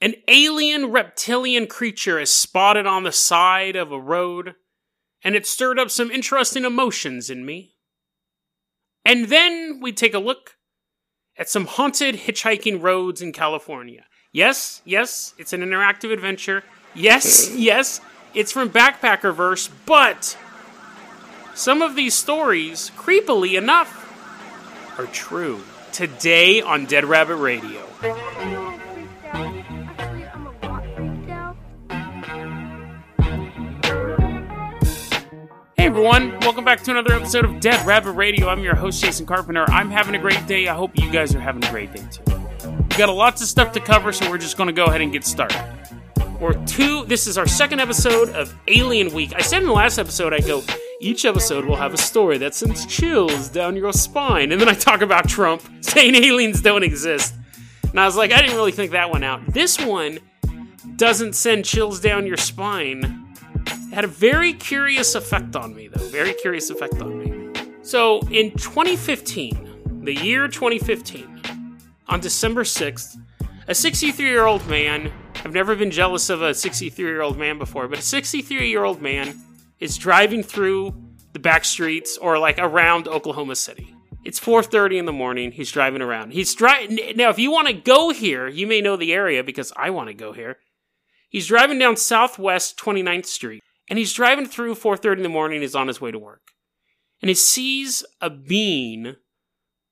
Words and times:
An 0.00 0.14
alien 0.28 0.86
reptilian 0.86 1.66
creature 1.66 2.18
is 2.18 2.32
spotted 2.32 2.86
on 2.86 3.02
the 3.02 3.12
side 3.12 3.76
of 3.76 3.92
a 3.92 4.00
road, 4.00 4.54
and 5.22 5.34
it 5.34 5.46
stirred 5.46 5.78
up 5.78 5.90
some 5.90 6.10
interesting 6.10 6.64
emotions 6.64 7.28
in 7.28 7.44
me. 7.44 7.74
And 9.04 9.26
then 9.26 9.80
we 9.82 9.92
take 9.92 10.14
a 10.14 10.18
look 10.18 10.56
at 11.36 11.50
some 11.50 11.66
haunted 11.66 12.14
hitchhiking 12.14 12.82
roads 12.82 13.20
in 13.20 13.32
California. 13.32 14.04
Yes, 14.32 14.80
yes, 14.84 15.34
it's 15.36 15.52
an 15.52 15.60
interactive 15.60 16.12
adventure. 16.12 16.64
Yes, 16.94 17.50
yes, 17.54 18.00
it's 18.32 18.52
from 18.52 18.70
Backpackerverse, 18.70 19.70
but 19.84 20.38
some 21.54 21.82
of 21.82 21.94
these 21.94 22.14
stories, 22.14 22.90
creepily 22.96 23.58
enough, 23.58 24.06
are 24.98 25.06
true. 25.06 25.62
Today 25.92 26.62
on 26.62 26.86
Dead 26.86 27.04
Rabbit 27.04 27.36
Radio. 27.36 27.86
Hey 35.80 35.86
everyone, 35.86 36.38
welcome 36.40 36.62
back 36.62 36.82
to 36.82 36.90
another 36.90 37.14
episode 37.14 37.46
of 37.46 37.58
Dead 37.58 37.86
Rabbit 37.86 38.12
Radio. 38.12 38.50
I'm 38.50 38.62
your 38.62 38.74
host, 38.74 39.02
Jason 39.02 39.24
Carpenter. 39.24 39.64
I'm 39.70 39.90
having 39.90 40.14
a 40.14 40.18
great 40.18 40.46
day. 40.46 40.68
I 40.68 40.74
hope 40.74 40.90
you 40.94 41.10
guys 41.10 41.34
are 41.34 41.40
having 41.40 41.64
a 41.64 41.70
great 41.70 41.90
day 41.94 42.04
too. 42.12 42.22
We 42.68 42.96
got 42.98 43.08
lots 43.08 43.40
of 43.40 43.48
stuff 43.48 43.72
to 43.72 43.80
cover, 43.80 44.12
so 44.12 44.28
we're 44.28 44.36
just 44.36 44.58
going 44.58 44.66
to 44.66 44.74
go 44.74 44.84
ahead 44.84 45.00
and 45.00 45.10
get 45.10 45.24
started. 45.24 45.58
Or 46.38 46.52
two, 46.66 47.06
this 47.06 47.26
is 47.26 47.38
our 47.38 47.46
second 47.46 47.80
episode 47.80 48.28
of 48.28 48.54
Alien 48.68 49.14
Week. 49.14 49.32
I 49.34 49.40
said 49.40 49.62
in 49.62 49.68
the 49.68 49.72
last 49.72 49.96
episode, 49.96 50.34
I 50.34 50.40
go, 50.40 50.62
each 51.00 51.24
episode 51.24 51.64
will 51.64 51.76
have 51.76 51.94
a 51.94 51.98
story 51.98 52.36
that 52.36 52.54
sends 52.54 52.84
chills 52.84 53.48
down 53.48 53.74
your 53.74 53.94
spine. 53.94 54.52
And 54.52 54.60
then 54.60 54.68
I 54.68 54.74
talk 54.74 55.00
about 55.00 55.30
Trump 55.30 55.62
saying 55.80 56.14
aliens 56.14 56.60
don't 56.60 56.82
exist. 56.82 57.34
And 57.88 57.98
I 57.98 58.04
was 58.04 58.18
like, 58.18 58.32
I 58.32 58.42
didn't 58.42 58.56
really 58.56 58.72
think 58.72 58.92
that 58.92 59.08
one 59.08 59.24
out. 59.24 59.46
This 59.46 59.80
one 59.80 60.18
doesn't 60.96 61.32
send 61.32 61.64
chills 61.64 62.00
down 62.00 62.26
your 62.26 62.36
spine. 62.36 63.29
It 63.90 63.94
had 63.94 64.04
a 64.04 64.08
very 64.08 64.52
curious 64.52 65.16
effect 65.16 65.56
on 65.56 65.74
me, 65.74 65.88
though. 65.88 66.06
Very 66.10 66.32
curious 66.34 66.70
effect 66.70 67.00
on 67.00 67.18
me. 67.18 67.52
So 67.82 68.20
in 68.30 68.52
2015, 68.52 70.04
the 70.04 70.14
year 70.14 70.46
2015, 70.46 71.76
on 72.06 72.20
December 72.20 72.62
6th, 72.62 73.16
a 73.66 73.74
63 73.74 74.28
year 74.28 74.46
old 74.46 74.64
man, 74.68 75.10
I've 75.44 75.52
never 75.52 75.74
been 75.74 75.90
jealous 75.90 76.30
of 76.30 76.40
a 76.40 76.54
63 76.54 77.04
year 77.04 77.20
old 77.20 77.36
man 77.36 77.58
before, 77.58 77.88
but 77.88 77.98
a 77.98 78.02
63 78.02 78.70
year 78.70 78.84
old 78.84 79.02
man 79.02 79.34
is 79.80 79.98
driving 79.98 80.44
through 80.44 80.94
the 81.32 81.40
back 81.40 81.64
streets 81.64 82.16
or 82.16 82.38
like 82.38 82.60
around 82.60 83.08
Oklahoma 83.08 83.56
City. 83.56 83.92
It's 84.24 84.38
4:30 84.38 84.98
in 84.98 85.06
the 85.06 85.12
morning. 85.12 85.50
He's 85.50 85.72
driving 85.72 86.00
around. 86.00 86.32
He's 86.32 86.54
driving 86.54 86.96
now. 87.16 87.30
If 87.30 87.40
you 87.40 87.50
want 87.50 87.66
to 87.66 87.74
go 87.74 88.10
here, 88.10 88.46
you 88.46 88.68
may 88.68 88.80
know 88.80 88.96
the 88.96 89.12
area 89.12 89.42
because 89.42 89.72
I 89.76 89.90
want 89.90 90.06
to 90.10 90.14
go 90.14 90.32
here. 90.32 90.58
He's 91.28 91.48
driving 91.48 91.78
down 91.78 91.96
Southwest 91.96 92.78
29th 92.78 93.26
Street, 93.26 93.62
and 93.90 93.98
he's 93.98 94.12
driving 94.12 94.46
through 94.46 94.76
4:30 94.76 95.18
in 95.18 95.22
the 95.24 95.28
morning. 95.28 95.60
He's 95.60 95.74
on 95.74 95.88
his 95.88 96.00
way 96.00 96.10
to 96.12 96.18
work, 96.18 96.52
and 97.20 97.28
he 97.28 97.34
sees 97.34 98.04
a 98.20 98.30
being, 98.30 99.16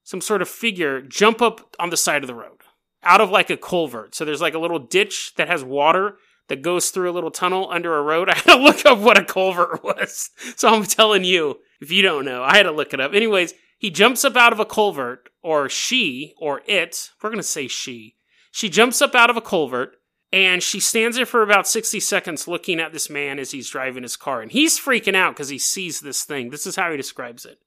some 0.05 0.21
sort 0.21 0.41
of 0.41 0.49
figure, 0.49 1.03
jump 1.03 1.43
up 1.43 1.77
on 1.79 1.91
the 1.91 1.97
side 1.97 2.23
of 2.23 2.29
the 2.29 2.35
road, 2.35 2.61
out 3.03 3.21
of 3.21 3.31
like 3.31 3.51
a 3.51 3.57
culvert. 3.57 4.15
So 4.15 4.25
there's 4.25 4.41
like 4.41 4.55
a 4.55 4.59
little 4.59 4.79
ditch 4.79 5.35
that 5.37 5.49
has 5.49 5.65
water 5.65 6.17
that 6.47 6.63
goes 6.63 6.91
through 6.91 7.11
a 7.11 7.13
little 7.13 7.31
tunnel 7.31 7.69
under 7.71 7.97
a 7.97 8.03
road. 8.03 8.29
I 8.31 8.37
had 8.37 8.53
to 8.53 8.57
look 8.57 8.87
up 8.87 8.99
what 8.99 9.19
a 9.19 9.25
culvert 9.25 9.83
was. 9.85 10.31
So 10.57 10.69
I'm 10.69 10.85
telling 10.85 11.25
you, 11.25 11.59
if 11.81 11.91
you 11.91 12.01
don't 12.01 12.25
know, 12.25 12.43
I 12.43 12.57
had 12.57 12.63
to 12.63 12.73
look 12.73 12.95
it 12.95 13.01
up. 13.01 13.13
Anyways, 13.13 13.53
he 13.79 13.91
jumps 13.91 14.25
up 14.25 14.37
out 14.37 14.53
of 14.53 14.61
a 14.61 14.65
culvert, 14.65 15.29
or 15.43 15.69
she, 15.69 16.35
or 16.39 16.63
it. 16.67 17.11
We're 17.23 17.31
to 17.31 17.43
say 17.43 17.69
she. 17.69 18.17
She 18.51 18.69
jumps 18.69 19.01
up 19.03 19.15
out 19.15 19.31
of 19.31 19.37
a 19.37 19.41
culvert 19.41 19.98
and 20.33 20.63
she 20.63 20.81
stands 20.81 21.17
there 21.17 21.27
for 21.27 21.43
about 21.43 21.67
60 21.67 22.01
seconds 22.01 22.47
looking 22.47 22.81
at 22.81 22.93
this 22.93 23.09
man 23.09 23.39
as 23.39 23.53
he's 23.53 23.71
driving 23.71 24.03
his 24.03 24.17
car. 24.17 24.43
And 24.43 24.53
he's 24.53 24.79
freaking 24.79 25.15
out 25.15 25.35
because 25.35 25.49
he 25.49 25.59
sees 25.59 26.01
this 26.01 26.25
thing. 26.25 26.51
This 26.51 26.67
is 26.67 26.77
how 26.77 26.91
he 26.91 26.97
describes 26.97 27.45
it 27.45 27.59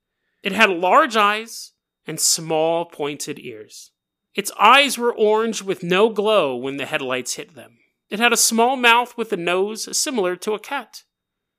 it 0.43 0.51
had 0.53 0.69
large 0.69 1.15
eyes 1.15 1.73
and 2.05 2.19
small 2.19 2.85
pointed 2.85 3.39
ears. 3.39 3.91
Its 4.33 4.51
eyes 4.59 4.97
were 4.97 5.13
orange 5.13 5.61
with 5.61 5.83
no 5.83 6.09
glow 6.09 6.55
when 6.55 6.77
the 6.77 6.85
headlights 6.85 7.35
hit 7.35 7.53
them. 7.53 7.77
It 8.09 8.19
had 8.19 8.33
a 8.33 8.37
small 8.37 8.75
mouth 8.75 9.17
with 9.17 9.31
a 9.33 9.37
nose 9.37 9.95
similar 9.97 10.35
to 10.37 10.53
a 10.53 10.59
cat. 10.59 11.03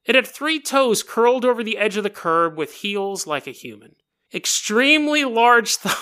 It 0.04 0.14
had 0.14 0.26
three 0.26 0.60
toes 0.60 1.02
curled 1.02 1.44
over 1.44 1.62
the 1.62 1.78
edge 1.78 1.96
of 1.96 2.02
the 2.02 2.10
curb 2.10 2.56
with 2.56 2.76
heels 2.76 3.26
like 3.26 3.46
a 3.46 3.52
human. 3.52 3.96
Extremely 4.34 5.24
large 5.24 5.76
thighs. 5.76 5.96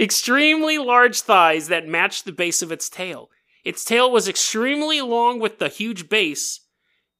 Extremely 0.00 0.78
large 0.78 1.20
thighs 1.20 1.68
that 1.68 1.88
matched 1.88 2.24
the 2.24 2.32
base 2.32 2.62
of 2.62 2.72
its 2.72 2.88
tail. 2.88 3.30
Its 3.64 3.84
tail 3.84 4.10
was 4.10 4.28
extremely 4.28 5.00
long 5.00 5.40
with 5.40 5.58
the 5.58 5.68
huge 5.68 6.08
base, 6.08 6.60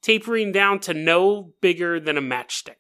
tapering 0.01 0.53
down 0.53 0.79
to 0.81 0.95
no 0.95 1.53
bigger 1.61 1.99
than 1.99 2.17
a 2.17 2.23
matchstick. 2.23 2.77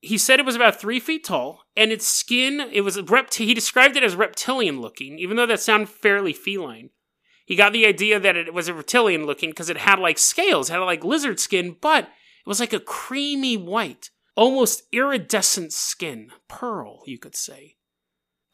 He 0.00 0.18
said 0.18 0.40
it 0.40 0.46
was 0.46 0.56
about 0.56 0.80
three 0.80 0.98
feet 0.98 1.24
tall, 1.24 1.60
and 1.76 1.92
its 1.92 2.06
skin, 2.06 2.60
it 2.72 2.80
was 2.80 2.96
he 3.34 3.54
described 3.54 3.96
it 3.96 4.02
as 4.02 4.16
reptilian 4.16 4.80
looking, 4.80 5.18
even 5.18 5.36
though 5.36 5.46
that 5.46 5.60
sounded 5.60 5.88
fairly 5.88 6.32
feline. 6.32 6.90
He 7.44 7.54
got 7.54 7.72
the 7.72 7.86
idea 7.86 8.18
that 8.18 8.36
it 8.36 8.54
was 8.54 8.68
a 8.68 8.74
reptilian 8.74 9.26
looking 9.26 9.50
because 9.50 9.68
it 9.68 9.76
had 9.76 9.98
like 9.98 10.18
scales, 10.18 10.70
had 10.70 10.78
like 10.78 11.04
lizard 11.04 11.38
skin, 11.38 11.76
but 11.80 12.04
it 12.04 12.48
was 12.48 12.60
like 12.60 12.72
a 12.72 12.80
creamy 12.80 13.56
white, 13.56 14.10
almost 14.34 14.84
iridescent 14.92 15.72
skin, 15.72 16.30
pearl, 16.48 17.02
you 17.06 17.18
could 17.18 17.36
say. 17.36 17.76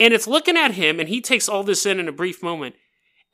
And 0.00 0.14
it's 0.14 0.26
looking 0.26 0.56
at 0.56 0.72
him, 0.72 1.00
and 1.00 1.08
he 1.08 1.20
takes 1.20 1.48
all 1.48 1.62
this 1.62 1.84
in 1.84 1.98
in 1.98 2.08
a 2.08 2.12
brief 2.12 2.42
moment. 2.42 2.76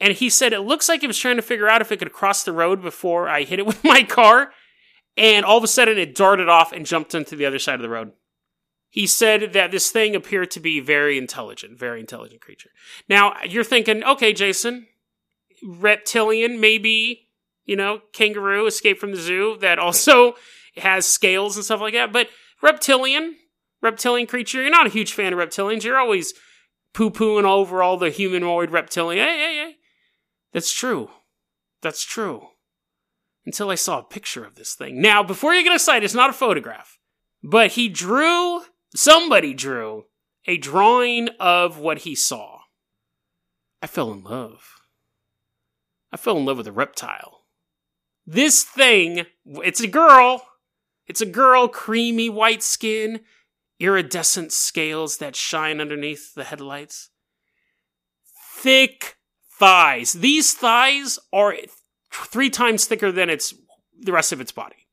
And 0.00 0.12
he 0.12 0.28
said 0.28 0.52
it 0.52 0.60
looks 0.60 0.88
like 0.88 1.02
it 1.02 1.06
was 1.06 1.18
trying 1.18 1.36
to 1.36 1.42
figure 1.42 1.68
out 1.68 1.80
if 1.80 1.92
it 1.92 1.98
could 1.98 2.12
cross 2.12 2.42
the 2.42 2.52
road 2.52 2.82
before 2.82 3.28
I 3.28 3.42
hit 3.42 3.58
it 3.58 3.66
with 3.66 3.84
my 3.84 4.02
car. 4.02 4.52
And 5.16 5.44
all 5.44 5.58
of 5.58 5.64
a 5.64 5.68
sudden, 5.68 5.98
it 5.98 6.14
darted 6.14 6.48
off 6.48 6.72
and 6.72 6.86
jumped 6.86 7.14
into 7.14 7.36
the 7.36 7.46
other 7.46 7.58
side 7.58 7.76
of 7.76 7.82
the 7.82 7.88
road. 7.88 8.12
He 8.90 9.06
said 9.06 9.52
that 9.52 9.70
this 9.70 9.90
thing 9.90 10.14
appeared 10.14 10.50
to 10.52 10.60
be 10.60 10.80
very 10.80 11.18
intelligent, 11.18 11.78
very 11.78 12.00
intelligent 12.00 12.40
creature. 12.40 12.70
Now, 13.08 13.34
you're 13.44 13.64
thinking, 13.64 14.04
okay, 14.04 14.32
Jason, 14.32 14.86
reptilian, 15.64 16.60
maybe, 16.60 17.28
you 17.64 17.74
know, 17.74 18.02
kangaroo 18.12 18.66
escaped 18.66 19.00
from 19.00 19.10
the 19.10 19.16
zoo 19.16 19.56
that 19.60 19.78
also 19.80 20.34
has 20.76 21.06
scales 21.06 21.56
and 21.56 21.64
stuff 21.64 21.80
like 21.80 21.94
that. 21.94 22.12
But 22.12 22.28
reptilian, 22.62 23.36
reptilian 23.82 24.26
creature, 24.26 24.62
you're 24.62 24.70
not 24.70 24.86
a 24.86 24.90
huge 24.90 25.12
fan 25.12 25.32
of 25.32 25.38
reptilians. 25.38 25.84
You're 25.84 25.98
always 25.98 26.34
poo 26.94 27.10
pooing 27.10 27.44
over 27.44 27.82
all 27.82 27.98
the 27.98 28.08
humanoid 28.08 28.70
reptilian. 28.70 29.26
Hey, 29.26 29.36
hey, 29.36 29.56
hey. 29.56 29.76
That's 30.52 30.72
true. 30.72 31.10
That's 31.82 32.04
true. 32.04 32.46
Until 33.44 33.68
I 33.68 33.74
saw 33.74 33.98
a 33.98 34.04
picture 34.04 34.44
of 34.44 34.54
this 34.54 34.74
thing. 34.74 35.02
Now, 35.02 35.22
before 35.22 35.52
you 35.52 35.62
get 35.62 35.74
excited, 35.74 36.04
it's 36.04 36.14
not 36.14 36.30
a 36.30 36.34
photograph. 36.34 36.98
But 37.42 37.72
he 37.72 37.90
drew, 37.90 38.62
somebody 38.94 39.52
drew, 39.52 40.04
a 40.46 40.56
drawing 40.56 41.28
of 41.38 41.78
what 41.78 41.98
he 41.98 42.14
saw. 42.14 42.60
I 43.82 43.86
fell 43.86 44.12
in 44.12 44.22
love. 44.22 44.62
I 46.10 46.16
fell 46.16 46.38
in 46.38 46.46
love 46.46 46.56
with 46.56 46.68
a 46.68 46.72
reptile. 46.72 47.42
This 48.26 48.62
thing, 48.62 49.26
it's 49.44 49.82
a 49.82 49.88
girl. 49.88 50.46
It's 51.06 51.20
a 51.20 51.26
girl, 51.26 51.68
creamy 51.68 52.30
white 52.30 52.62
skin, 52.62 53.20
iridescent 53.80 54.52
scales 54.52 55.18
that 55.18 55.36
shine 55.36 55.80
underneath 55.80 56.34
the 56.34 56.44
headlights. 56.44 57.10
Thick 58.56 59.16
thighs. 59.58 60.14
These 60.14 60.54
thighs 60.54 61.18
are 61.32 61.54
three 62.12 62.50
times 62.50 62.86
thicker 62.86 63.12
than 63.12 63.30
its 63.30 63.54
the 64.00 64.12
rest 64.12 64.32
of 64.32 64.40
its 64.40 64.52
body. 64.52 64.88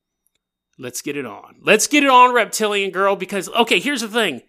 Let's 0.77 1.01
get 1.01 1.17
it 1.17 1.25
on. 1.25 1.57
Let's 1.61 1.87
get 1.87 2.03
it 2.03 2.09
on, 2.09 2.33
reptilian 2.33 2.91
girl, 2.91 3.15
because 3.15 3.49
okay, 3.49 3.79
here's 3.79 4.01
the 4.01 4.07
thing. 4.07 4.41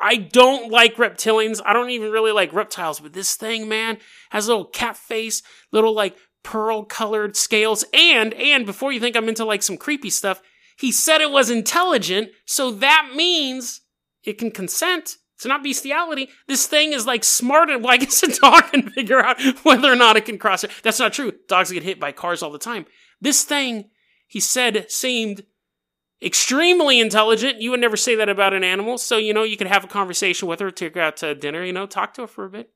I 0.00 0.16
don't 0.16 0.70
like 0.70 0.96
reptilians. 0.96 1.60
I 1.64 1.72
don't 1.72 1.90
even 1.90 2.10
really 2.10 2.32
like 2.32 2.52
reptiles, 2.52 3.00
but 3.00 3.14
this 3.14 3.34
thing, 3.34 3.68
man, 3.68 3.98
has 4.30 4.46
a 4.46 4.50
little 4.50 4.66
cat 4.66 4.96
face, 4.96 5.42
little 5.72 5.94
like 5.94 6.16
pearl 6.42 6.84
colored 6.84 7.36
scales, 7.36 7.84
and 7.94 8.34
and 8.34 8.66
before 8.66 8.92
you 8.92 9.00
think 9.00 9.16
I'm 9.16 9.28
into 9.28 9.44
like 9.44 9.62
some 9.62 9.76
creepy 9.76 10.10
stuff, 10.10 10.42
he 10.76 10.92
said 10.92 11.20
it 11.20 11.30
was 11.30 11.50
intelligent, 11.50 12.30
so 12.44 12.70
that 12.70 13.12
means 13.14 13.80
it 14.24 14.38
can 14.38 14.50
consent. 14.50 15.16
It's 15.36 15.46
not 15.46 15.62
bestiality. 15.62 16.30
This 16.48 16.66
thing 16.66 16.92
is 16.92 17.06
like 17.06 17.22
smart 17.24 17.68
and 17.70 17.82
well, 17.82 17.92
I 17.92 17.98
guess 17.98 18.22
a 18.22 18.28
dog 18.40 18.70
can 18.70 18.88
figure 18.90 19.20
out 19.20 19.40
whether 19.64 19.92
or 19.92 19.96
not 19.96 20.16
it 20.16 20.24
can 20.24 20.38
cross 20.38 20.64
it. 20.64 20.70
That's 20.82 20.98
not 20.98 21.12
true. 21.12 21.32
Dogs 21.48 21.70
get 21.70 21.82
hit 21.82 22.00
by 22.00 22.12
cars 22.12 22.42
all 22.42 22.50
the 22.50 22.58
time. 22.58 22.86
This 23.20 23.44
thing, 23.44 23.90
he 24.26 24.40
said, 24.40 24.90
seemed 24.90 25.44
extremely 26.22 27.00
intelligent. 27.00 27.60
You 27.60 27.70
would 27.70 27.80
never 27.80 27.96
say 27.96 28.14
that 28.16 28.28
about 28.28 28.54
an 28.54 28.64
animal. 28.64 28.98
So, 28.98 29.18
you 29.18 29.34
know, 29.34 29.42
you 29.42 29.56
could 29.56 29.66
have 29.66 29.84
a 29.84 29.88
conversation 29.88 30.48
with 30.48 30.60
her, 30.60 30.70
take 30.70 30.94
her 30.94 31.00
out 31.00 31.18
to 31.18 31.34
dinner, 31.34 31.62
you 31.62 31.72
know, 31.72 31.86
talk 31.86 32.14
to 32.14 32.22
her 32.22 32.26
for 32.26 32.46
a 32.46 32.50
bit. 32.50 32.70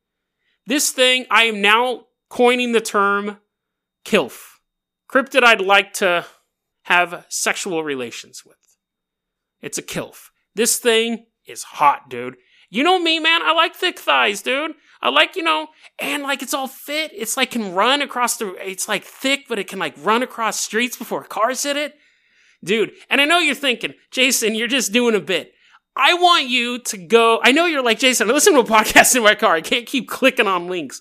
This 0.66 0.90
thing, 0.90 1.26
I 1.30 1.44
am 1.44 1.62
now 1.62 2.06
coining 2.28 2.72
the 2.72 2.80
term 2.80 3.38
KILF. 4.04 4.38
Cryptid 5.10 5.42
I'd 5.42 5.62
like 5.62 5.94
to 5.94 6.26
have 6.90 7.24
sexual 7.28 7.84
relations 7.84 8.44
with. 8.44 8.56
It's 9.62 9.78
a 9.78 9.82
KILF. 9.82 10.30
This 10.56 10.78
thing 10.78 11.26
is 11.46 11.62
hot, 11.62 12.10
dude. 12.10 12.36
You 12.68 12.82
know 12.82 12.98
me, 12.98 13.20
man. 13.20 13.42
I 13.42 13.52
like 13.52 13.76
thick 13.76 13.96
thighs, 13.96 14.42
dude. 14.42 14.72
I 15.00 15.08
like, 15.10 15.36
you 15.36 15.44
know, 15.44 15.68
and 16.00 16.24
like 16.24 16.42
it's 16.42 16.52
all 16.52 16.66
fit. 16.66 17.12
It's 17.14 17.36
like 17.36 17.52
can 17.52 17.74
run 17.74 18.02
across 18.02 18.38
the, 18.38 18.56
it's 18.56 18.88
like 18.88 19.04
thick, 19.04 19.44
but 19.48 19.60
it 19.60 19.68
can 19.68 19.78
like 19.78 19.94
run 19.98 20.24
across 20.24 20.60
streets 20.60 20.96
before 20.96 21.22
cars 21.22 21.62
hit 21.62 21.76
it. 21.76 21.94
Dude, 22.64 22.90
and 23.08 23.20
I 23.20 23.24
know 23.24 23.38
you're 23.38 23.54
thinking, 23.54 23.94
Jason, 24.10 24.56
you're 24.56 24.66
just 24.66 24.92
doing 24.92 25.14
a 25.14 25.20
bit. 25.20 25.52
I 25.94 26.14
want 26.14 26.48
you 26.48 26.80
to 26.80 26.96
go. 26.98 27.38
I 27.40 27.52
know 27.52 27.66
you're 27.66 27.84
like, 27.84 28.00
Jason, 28.00 28.28
I 28.28 28.32
listen 28.32 28.54
to 28.54 28.60
a 28.60 28.64
podcast 28.78 29.14
in 29.14 29.22
my 29.22 29.36
car. 29.36 29.54
I 29.54 29.60
can't 29.60 29.86
keep 29.86 30.08
clicking 30.08 30.48
on 30.48 30.66
links. 30.66 31.00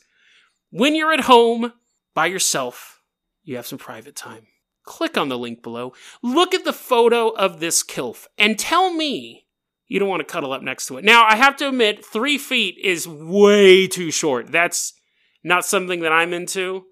When 0.69 0.93
you're 0.93 1.13
at 1.13 1.21
home 1.21 1.73
by 2.13 2.27
yourself, 2.27 3.01
you 3.43 3.55
have 3.55 3.65
some 3.65 3.79
private 3.79 4.15
time. 4.15 4.45
Click 4.89 5.19
on 5.19 5.29
the 5.29 5.37
link 5.37 5.61
below. 5.61 5.93
Look 6.23 6.55
at 6.55 6.65
the 6.65 6.73
photo 6.73 7.29
of 7.29 7.59
this 7.59 7.83
kilf 7.83 8.25
and 8.39 8.57
tell 8.57 8.91
me 8.91 9.45
you 9.87 9.99
don't 9.99 10.09
want 10.09 10.21
to 10.21 10.33
cuddle 10.33 10.51
up 10.51 10.63
next 10.63 10.87
to 10.87 10.97
it. 10.97 11.05
Now, 11.05 11.25
I 11.27 11.35
have 11.35 11.55
to 11.57 11.67
admit, 11.67 12.03
three 12.03 12.39
feet 12.39 12.75
is 12.81 13.07
way 13.07 13.85
too 13.85 14.09
short. 14.09 14.51
That's 14.51 14.95
not 15.43 15.63
something 15.63 15.99
that 15.99 16.11
I'm 16.11 16.33
into. 16.33 16.85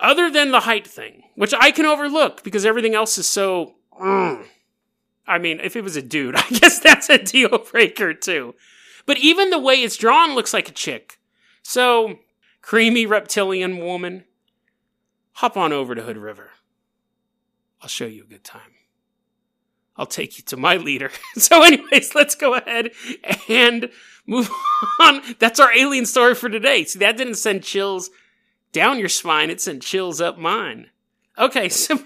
Other 0.00 0.28
than 0.32 0.50
the 0.50 0.60
height 0.60 0.84
thing, 0.84 1.22
which 1.36 1.54
I 1.56 1.70
can 1.70 1.86
overlook 1.86 2.42
because 2.42 2.66
everything 2.66 2.96
else 2.96 3.18
is 3.18 3.28
so. 3.28 3.76
Mm. 4.02 4.44
I 5.24 5.38
mean, 5.38 5.60
if 5.62 5.76
it 5.76 5.84
was 5.84 5.94
a 5.94 6.02
dude, 6.02 6.34
I 6.36 6.48
guess 6.48 6.80
that's 6.80 7.08
a 7.08 7.18
deal 7.18 7.64
breaker 7.70 8.14
too. 8.14 8.56
But 9.06 9.18
even 9.18 9.50
the 9.50 9.60
way 9.60 9.76
it's 9.76 9.96
drawn 9.96 10.34
looks 10.34 10.52
like 10.52 10.68
a 10.68 10.72
chick. 10.72 11.20
So, 11.62 12.18
creamy 12.62 13.06
reptilian 13.06 13.78
woman, 13.78 14.24
hop 15.34 15.56
on 15.56 15.72
over 15.72 15.94
to 15.94 16.02
Hood 16.02 16.18
River. 16.18 16.50
I'll 17.80 17.88
show 17.88 18.06
you 18.06 18.24
a 18.24 18.26
good 18.26 18.44
time. 18.44 18.72
I'll 19.96 20.06
take 20.06 20.38
you 20.38 20.44
to 20.44 20.56
my 20.56 20.76
leader. 20.76 21.10
so, 21.36 21.62
anyways, 21.62 22.14
let's 22.14 22.34
go 22.34 22.54
ahead 22.54 22.90
and 23.48 23.90
move 24.26 24.50
on. 25.00 25.22
That's 25.38 25.58
our 25.58 25.72
alien 25.76 26.06
story 26.06 26.34
for 26.34 26.48
today. 26.48 26.84
See, 26.84 27.00
that 27.00 27.16
didn't 27.16 27.34
send 27.34 27.64
chills 27.64 28.10
down 28.72 28.98
your 28.98 29.08
spine, 29.08 29.50
it 29.50 29.60
sent 29.60 29.82
chills 29.82 30.20
up 30.20 30.38
mine. 30.38 30.90
Okay, 31.36 31.68
so 31.68 31.98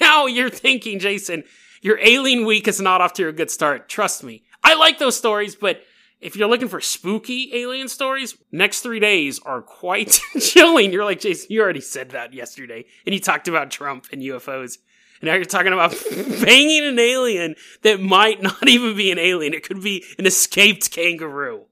now 0.00 0.26
you're 0.26 0.50
thinking, 0.50 0.98
Jason, 0.98 1.44
your 1.82 1.98
alien 2.00 2.46
week 2.46 2.68
is 2.68 2.80
not 2.80 3.00
off 3.00 3.12
to 3.14 3.28
a 3.28 3.32
good 3.32 3.50
start. 3.50 3.88
Trust 3.88 4.22
me. 4.22 4.44
I 4.62 4.74
like 4.74 4.98
those 4.98 5.16
stories, 5.16 5.54
but 5.54 5.82
if 6.24 6.36
you're 6.36 6.48
looking 6.48 6.68
for 6.68 6.80
spooky 6.80 7.50
alien 7.54 7.88
stories, 7.88 8.36
next 8.50 8.80
three 8.80 9.00
days 9.00 9.38
are 9.40 9.62
quite 9.62 10.20
chilling. 10.40 10.92
You're 10.92 11.04
like, 11.04 11.20
Jason, 11.20 11.48
you 11.50 11.62
already 11.62 11.80
said 11.80 12.10
that 12.10 12.34
yesterday. 12.34 12.84
And 13.06 13.14
you 13.14 13.20
talked 13.20 13.48
about 13.48 13.70
Trump 13.70 14.06
and 14.12 14.22
UFOs. 14.22 14.78
And 15.20 15.28
now 15.28 15.34
you're 15.34 15.44
talking 15.44 15.72
about 15.72 15.94
banging 16.42 16.84
an 16.84 16.98
alien 16.98 17.54
that 17.82 18.00
might 18.00 18.42
not 18.42 18.66
even 18.68 18.96
be 18.96 19.10
an 19.10 19.18
alien. 19.18 19.54
It 19.54 19.66
could 19.66 19.82
be 19.82 20.04
an 20.18 20.26
escaped 20.26 20.90
kangaroo. 20.90 21.66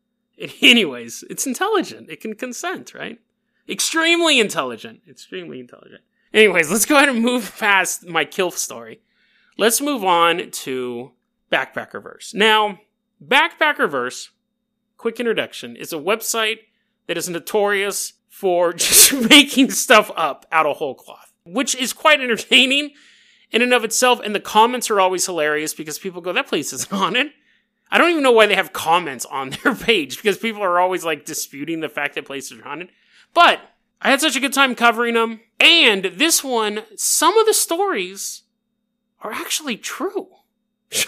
anyways, 0.62 1.24
it's 1.28 1.46
intelligent. 1.46 2.08
It 2.08 2.20
can 2.20 2.34
consent, 2.34 2.94
right? 2.94 3.18
Extremely 3.68 4.40
intelligent. 4.40 5.02
Extremely 5.08 5.60
intelligent. 5.60 6.02
Anyways, 6.32 6.70
let's 6.70 6.86
go 6.86 6.96
ahead 6.96 7.08
and 7.08 7.22
move 7.22 7.54
past 7.58 8.06
my 8.06 8.24
kill 8.24 8.50
story 8.50 9.00
let's 9.58 9.80
move 9.80 10.04
on 10.04 10.50
to 10.50 11.10
Backpackerverse. 11.52 12.34
Now, 12.34 12.78
Backpackerverse, 13.24 14.28
quick 14.96 15.18
introduction, 15.18 15.76
is 15.76 15.92
a 15.92 15.96
website 15.96 16.58
that 17.06 17.16
is 17.16 17.28
notorious 17.28 18.14
for 18.28 18.72
just 18.74 19.12
making 19.12 19.70
stuff 19.70 20.10
up 20.16 20.46
out 20.52 20.66
of 20.66 20.76
whole 20.76 20.94
cloth, 20.94 21.32
which 21.44 21.74
is 21.74 21.92
quite 21.92 22.20
entertaining 22.20 22.90
in 23.50 23.62
and 23.62 23.74
of 23.74 23.84
itself. 23.84 24.20
And 24.22 24.34
the 24.34 24.40
comments 24.40 24.90
are 24.90 25.00
always 25.00 25.26
hilarious 25.26 25.74
because 25.74 25.98
people 25.98 26.20
go, 26.20 26.32
that 26.32 26.46
place 26.46 26.72
isn't 26.72 26.92
on 26.92 27.16
it. 27.16 27.32
I 27.90 27.98
don't 27.98 28.10
even 28.10 28.22
know 28.22 28.32
why 28.32 28.46
they 28.46 28.54
have 28.54 28.72
comments 28.72 29.24
on 29.26 29.50
their 29.64 29.74
page 29.74 30.16
because 30.16 30.38
people 30.38 30.62
are 30.62 30.78
always 30.78 31.04
like 31.04 31.24
disputing 31.24 31.80
the 31.80 31.88
fact 31.88 32.14
that 32.14 32.26
places 32.26 32.58
are 32.58 32.62
haunted. 32.62 32.90
But 33.34 33.60
I 34.00 34.10
had 34.10 34.20
such 34.20 34.36
a 34.36 34.40
good 34.40 34.52
time 34.52 34.74
covering 34.74 35.14
them. 35.14 35.40
And 35.58 36.04
this 36.04 36.44
one, 36.44 36.84
some 36.96 37.36
of 37.36 37.46
the 37.46 37.54
stories 37.54 38.42
are 39.20 39.32
actually 39.32 39.76
true. 39.76 40.28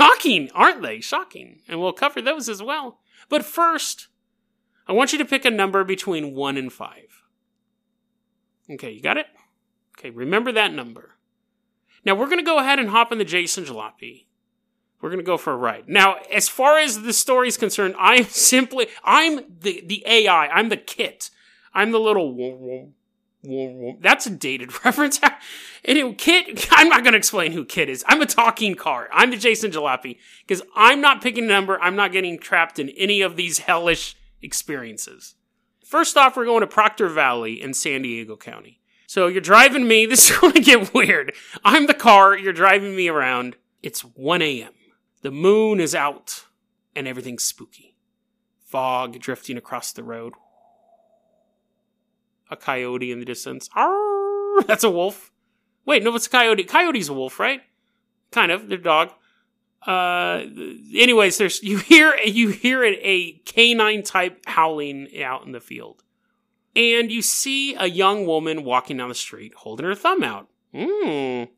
Shocking, 0.00 0.50
aren't 0.54 0.82
they? 0.82 1.00
Shocking. 1.00 1.60
And 1.68 1.80
we'll 1.80 1.92
cover 1.92 2.22
those 2.22 2.48
as 2.48 2.62
well. 2.62 3.00
But 3.28 3.44
first, 3.44 4.08
I 4.88 4.92
want 4.92 5.12
you 5.12 5.18
to 5.18 5.24
pick 5.24 5.44
a 5.44 5.50
number 5.50 5.84
between 5.84 6.34
1 6.34 6.56
and 6.56 6.72
5. 6.72 6.96
Okay, 8.72 8.90
you 8.92 9.02
got 9.02 9.18
it? 9.18 9.26
Okay, 9.98 10.10
remember 10.10 10.52
that 10.52 10.72
number. 10.72 11.16
Now 12.04 12.14
we're 12.14 12.26
going 12.26 12.38
to 12.38 12.44
go 12.44 12.58
ahead 12.58 12.78
and 12.78 12.88
hop 12.88 13.12
in 13.12 13.18
the 13.18 13.24
Jason 13.24 13.64
Jalopy. 13.64 14.26
We're 15.00 15.10
going 15.10 15.20
to 15.20 15.24
go 15.24 15.36
for 15.36 15.52
a 15.52 15.56
ride. 15.56 15.88
Now, 15.88 16.16
as 16.30 16.48
far 16.48 16.78
as 16.78 17.02
the 17.02 17.12
story 17.12 17.48
is 17.48 17.56
concerned, 17.56 17.94
I'm 17.98 18.24
simply, 18.24 18.86
I'm 19.02 19.40
the, 19.60 19.82
the 19.86 20.02
AI. 20.06 20.46
I'm 20.48 20.68
the 20.68 20.76
kit. 20.76 21.30
I'm 21.72 21.90
the 21.90 22.00
little 22.00 22.34
that's 23.42 24.26
a 24.26 24.30
dated 24.30 24.72
reference. 24.84 25.20
anyway, 25.84 26.14
Kit, 26.14 26.68
I'm 26.70 26.88
not 26.88 27.02
going 27.02 27.12
to 27.12 27.18
explain 27.18 27.52
who 27.52 27.64
Kit 27.64 27.88
is. 27.88 28.04
I'm 28.06 28.20
a 28.20 28.26
talking 28.26 28.74
car. 28.74 29.08
I'm 29.12 29.30
the 29.30 29.36
Jason 29.36 29.70
Jalopy 29.70 30.18
because 30.46 30.62
I'm 30.74 31.00
not 31.00 31.22
picking 31.22 31.44
a 31.44 31.48
number. 31.48 31.80
I'm 31.80 31.96
not 31.96 32.12
getting 32.12 32.38
trapped 32.38 32.78
in 32.78 32.90
any 32.90 33.22
of 33.22 33.36
these 33.36 33.60
hellish 33.60 34.16
experiences. 34.42 35.34
First 35.84 36.16
off, 36.16 36.36
we're 36.36 36.44
going 36.44 36.60
to 36.60 36.66
Proctor 36.66 37.08
Valley 37.08 37.60
in 37.60 37.74
San 37.74 38.02
Diego 38.02 38.36
County. 38.36 38.80
So 39.06 39.26
you're 39.26 39.40
driving 39.40 39.88
me. 39.88 40.06
This 40.10 40.30
is 40.30 40.38
going 40.38 40.52
to 40.52 40.60
get 40.60 40.94
weird. 40.94 41.34
I'm 41.64 41.86
the 41.86 41.94
car. 41.94 42.36
You're 42.36 42.52
driving 42.52 42.94
me 42.94 43.08
around. 43.08 43.56
It's 43.82 44.02
1 44.02 44.42
a.m. 44.42 44.72
The 45.22 45.30
moon 45.30 45.80
is 45.80 45.94
out 45.94 46.44
and 46.94 47.08
everything's 47.08 47.42
spooky. 47.42 47.96
Fog 48.64 49.18
drifting 49.18 49.56
across 49.56 49.92
the 49.92 50.04
road 50.04 50.34
a 52.50 52.56
coyote 52.56 53.12
in 53.12 53.20
the 53.20 53.24
distance. 53.24 53.68
Arr, 53.74 54.62
that's 54.62 54.84
a 54.84 54.90
wolf. 54.90 55.30
Wait, 55.86 56.02
no, 56.02 56.14
it's 56.14 56.26
a 56.26 56.30
coyote. 56.30 56.64
Coyote's 56.64 57.08
a 57.08 57.14
wolf, 57.14 57.40
right? 57.40 57.62
Kind 58.30 58.52
of. 58.52 58.68
They're 58.68 58.78
dog. 58.78 59.10
Uh, 59.86 60.44
anyways, 60.94 61.38
there's 61.38 61.62
you 61.62 61.78
hear 61.78 62.14
you 62.24 62.50
hear 62.50 62.84
a 62.84 63.40
canine 63.46 64.02
type 64.02 64.42
howling 64.46 65.08
out 65.22 65.46
in 65.46 65.52
the 65.52 65.60
field, 65.60 66.02
and 66.76 67.10
you 67.10 67.22
see 67.22 67.74
a 67.74 67.86
young 67.86 68.26
woman 68.26 68.64
walking 68.64 68.98
down 68.98 69.08
the 69.08 69.14
street 69.14 69.54
holding 69.56 69.86
her 69.86 69.94
thumb 69.94 70.22
out. 70.22 70.48
Hmm. 70.74 71.44
A 71.44 71.48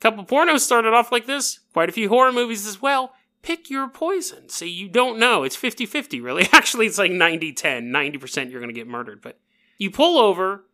couple 0.00 0.24
pornos 0.24 0.60
started 0.60 0.94
off 0.94 1.12
like 1.12 1.26
this. 1.26 1.60
Quite 1.72 1.88
a 1.88 1.92
few 1.92 2.08
horror 2.08 2.32
movies 2.32 2.66
as 2.66 2.80
well. 2.80 3.12
Pick 3.42 3.70
your 3.70 3.88
poison. 3.88 4.48
See, 4.48 4.68
you 4.68 4.88
don't 4.88 5.18
know. 5.18 5.42
It's 5.42 5.56
50 5.56 5.86
50, 5.86 6.20
really. 6.20 6.48
Actually, 6.52 6.86
it's 6.86 6.98
like 6.98 7.12
90 7.12 7.52
10. 7.52 7.84
90% 7.84 8.50
you're 8.50 8.60
going 8.60 8.74
to 8.74 8.78
get 8.78 8.88
murdered, 8.88 9.22
but 9.22 9.38
you 9.78 9.90
pull 9.90 10.18
over 10.18 10.64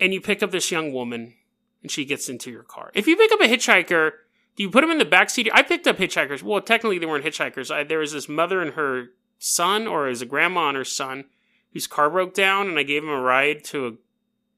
and 0.00 0.12
you 0.12 0.20
pick 0.20 0.42
up 0.42 0.50
this 0.50 0.70
young 0.70 0.92
woman 0.92 1.34
and 1.82 1.90
she 1.90 2.04
gets 2.04 2.28
into 2.28 2.50
your 2.50 2.62
car. 2.62 2.90
If 2.94 3.06
you 3.06 3.16
pick 3.16 3.32
up 3.32 3.40
a 3.40 3.44
hitchhiker, 3.44 4.10
do 4.56 4.62
you 4.62 4.70
put 4.70 4.80
them 4.80 4.90
in 4.90 4.98
the 4.98 5.04
back 5.04 5.30
seat? 5.30 5.48
I 5.52 5.62
picked 5.62 5.86
up 5.86 5.98
hitchhikers. 5.98 6.42
Well, 6.42 6.60
technically 6.60 6.98
they 6.98 7.06
weren't 7.06 7.24
hitchhikers. 7.24 7.70
I, 7.70 7.84
there 7.84 7.98
was 7.98 8.12
this 8.12 8.28
mother 8.28 8.60
and 8.60 8.74
her 8.74 9.08
son, 9.38 9.86
or 9.86 10.08
as 10.08 10.22
a 10.22 10.26
grandma 10.26 10.68
and 10.68 10.76
her 10.76 10.84
son, 10.84 11.24
whose 11.72 11.86
car 11.86 12.08
broke 12.08 12.32
down, 12.32 12.68
and 12.68 12.78
I 12.78 12.82
gave 12.82 13.02
him 13.02 13.10
a 13.10 13.20
ride 13.20 13.64
to 13.64 13.86
a 13.86 13.92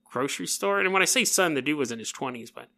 grocery 0.05 0.47
store. 0.47 0.81
And 0.81 0.93
when 0.93 1.03
I 1.03 1.07
say 1.07 1.25
son, 1.25 1.55
the 1.55 1.63
dude 1.63 1.79
was 1.79 1.91
in 1.91 1.99
his 1.99 2.13
twenties, 2.13 2.51
but 2.51 2.69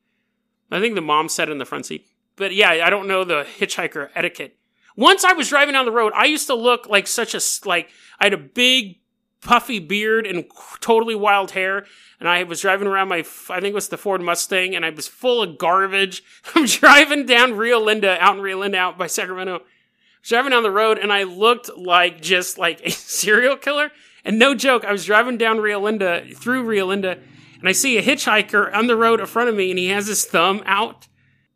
I 0.70 0.80
think 0.80 0.94
the 0.94 1.02
mom 1.02 1.28
sat 1.28 1.50
in 1.50 1.58
the 1.58 1.66
front 1.66 1.86
seat. 1.86 2.06
But 2.36 2.54
yeah, 2.54 2.70
I 2.70 2.88
don't 2.88 3.06
know 3.06 3.22
the 3.22 3.46
hitchhiker 3.58 4.08
etiquette. 4.14 4.56
Once 4.96 5.24
I 5.24 5.34
was 5.34 5.50
driving 5.50 5.74
down 5.74 5.84
the 5.84 5.92
road, 5.92 6.12
I 6.16 6.24
used 6.24 6.46
to 6.46 6.54
look 6.54 6.88
like 6.88 7.06
such 7.06 7.34
a 7.34 7.40
like 7.68 7.90
I 8.18 8.24
had 8.24 8.32
a 8.32 8.38
big 8.38 8.99
puffy 9.42 9.78
beard 9.78 10.26
and 10.26 10.44
totally 10.80 11.14
wild 11.14 11.52
hair. 11.52 11.84
And 12.18 12.28
I 12.28 12.42
was 12.42 12.60
driving 12.60 12.86
around 12.86 13.08
my, 13.08 13.18
I 13.18 13.60
think 13.60 13.72
it 13.72 13.74
was 13.74 13.88
the 13.88 13.96
Ford 13.96 14.20
Mustang, 14.20 14.74
and 14.76 14.84
I 14.84 14.90
was 14.90 15.08
full 15.08 15.42
of 15.42 15.58
garbage. 15.58 16.22
I'm 16.54 16.66
driving 16.66 17.26
down 17.26 17.56
Rio 17.56 17.80
Linda, 17.80 18.18
out 18.20 18.36
in 18.36 18.42
Rio 18.42 18.58
Linda, 18.58 18.78
out 18.78 18.98
by 18.98 19.06
Sacramento. 19.06 19.62
driving 20.22 20.50
down 20.50 20.62
the 20.62 20.70
road, 20.70 20.98
and 20.98 21.12
I 21.12 21.22
looked 21.22 21.70
like 21.76 22.20
just 22.20 22.58
like 22.58 22.80
a 22.84 22.90
serial 22.90 23.56
killer. 23.56 23.90
And 24.24 24.38
no 24.38 24.54
joke, 24.54 24.84
I 24.84 24.92
was 24.92 25.06
driving 25.06 25.38
down 25.38 25.60
Rio 25.60 25.80
Linda, 25.80 26.24
through 26.34 26.64
Rio 26.64 26.86
Linda, 26.86 27.18
and 27.58 27.68
I 27.68 27.72
see 27.72 27.96
a 27.96 28.02
hitchhiker 28.02 28.74
on 28.74 28.86
the 28.86 28.96
road 28.96 29.20
in 29.20 29.26
front 29.26 29.48
of 29.48 29.54
me, 29.54 29.70
and 29.70 29.78
he 29.78 29.88
has 29.88 30.06
his 30.06 30.24
thumb 30.24 30.62
out. 30.66 31.06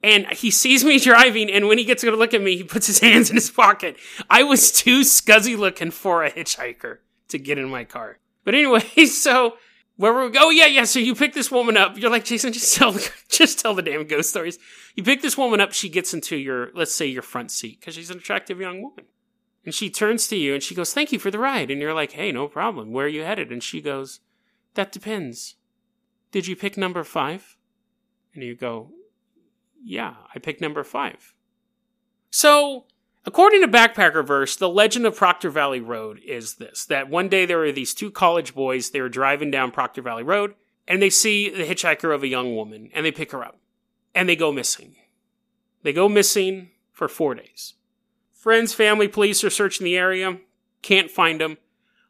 And 0.02 0.26
he 0.28 0.50
sees 0.50 0.84
me 0.84 0.98
driving, 1.00 1.50
and 1.50 1.68
when 1.68 1.76
he 1.76 1.84
gets 1.84 2.02
to 2.02 2.10
look 2.10 2.32
at 2.32 2.42
me, 2.42 2.56
he 2.56 2.64
puts 2.64 2.86
his 2.86 3.00
hands 3.00 3.28
in 3.28 3.36
his 3.36 3.50
pocket. 3.50 3.96
I 4.30 4.42
was 4.42 4.72
too 4.72 5.00
scuzzy 5.00 5.58
looking 5.58 5.90
for 5.90 6.24
a 6.24 6.30
hitchhiker 6.30 6.98
to 7.28 7.38
get 7.38 7.58
in 7.58 7.68
my 7.68 7.84
car. 7.84 8.18
But 8.44 8.54
anyway, 8.54 8.80
so 9.06 9.56
where 9.96 10.12
we 10.12 10.30
go? 10.30 10.40
Oh 10.42 10.50
yeah, 10.50 10.66
yeah. 10.66 10.84
So 10.84 10.98
you 10.98 11.14
pick 11.14 11.34
this 11.34 11.50
woman 11.50 11.76
up. 11.76 11.96
You're 11.96 12.10
like 12.10 12.24
Jason, 12.24 12.52
just 12.52 12.74
tell 12.76 12.96
just 13.28 13.58
tell 13.58 13.74
the 13.74 13.82
damn 13.82 14.06
ghost 14.06 14.30
stories. 14.30 14.58
You 14.94 15.02
pick 15.02 15.22
this 15.22 15.38
woman 15.38 15.60
up. 15.60 15.72
She 15.72 15.88
gets 15.88 16.14
into 16.14 16.36
your 16.36 16.70
let's 16.74 16.94
say 16.94 17.06
your 17.06 17.22
front 17.22 17.50
seat 17.50 17.80
because 17.80 17.94
she's 17.94 18.10
an 18.10 18.18
attractive 18.18 18.60
young 18.60 18.82
woman, 18.82 19.04
and 19.64 19.74
she 19.74 19.90
turns 19.90 20.26
to 20.28 20.36
you 20.36 20.54
and 20.54 20.62
she 20.62 20.74
goes, 20.74 20.92
"Thank 20.92 21.12
you 21.12 21.18
for 21.18 21.30
the 21.30 21.38
ride." 21.38 21.70
And 21.70 21.80
you're 21.80 21.94
like, 21.94 22.12
"Hey, 22.12 22.32
no 22.32 22.48
problem. 22.48 22.92
Where 22.92 23.06
are 23.06 23.08
you 23.08 23.22
headed?" 23.22 23.52
And 23.52 23.62
she 23.62 23.80
goes, 23.80 24.20
"That 24.74 24.92
depends. 24.92 25.56
Did 26.32 26.46
you 26.46 26.56
pick 26.56 26.76
number 26.76 27.04
five? 27.04 27.56
And 28.34 28.42
you 28.42 28.56
go, 28.56 28.90
"Yeah, 29.82 30.14
I 30.34 30.40
picked 30.40 30.60
number 30.60 30.82
five. 30.82 31.34
So 32.30 32.86
According 33.26 33.62
to 33.62 33.68
Backpackerverse, 33.68 34.58
the 34.58 34.68
legend 34.68 35.06
of 35.06 35.16
Proctor 35.16 35.48
Valley 35.48 35.80
Road 35.80 36.20
is 36.26 36.56
this 36.56 36.84
that 36.86 37.08
one 37.08 37.28
day 37.28 37.46
there 37.46 37.58
were 37.58 37.72
these 37.72 37.94
two 37.94 38.10
college 38.10 38.54
boys, 38.54 38.90
they 38.90 39.00
were 39.00 39.08
driving 39.08 39.50
down 39.50 39.70
Proctor 39.70 40.02
Valley 40.02 40.22
Road, 40.22 40.54
and 40.86 41.00
they 41.00 41.10
see 41.10 41.48
the 41.48 41.64
hitchhiker 41.64 42.14
of 42.14 42.22
a 42.22 42.28
young 42.28 42.54
woman, 42.54 42.90
and 42.92 43.06
they 43.06 43.12
pick 43.12 43.32
her 43.32 43.42
up, 43.42 43.58
and 44.14 44.28
they 44.28 44.36
go 44.36 44.52
missing. 44.52 44.96
They 45.82 45.92
go 45.92 46.08
missing 46.08 46.70
for 46.92 47.08
four 47.08 47.34
days. 47.34 47.74
Friends, 48.30 48.74
family, 48.74 49.08
police 49.08 49.42
are 49.42 49.50
searching 49.50 49.86
the 49.86 49.96
area, 49.96 50.38
can't 50.82 51.10
find 51.10 51.40
them. 51.40 51.56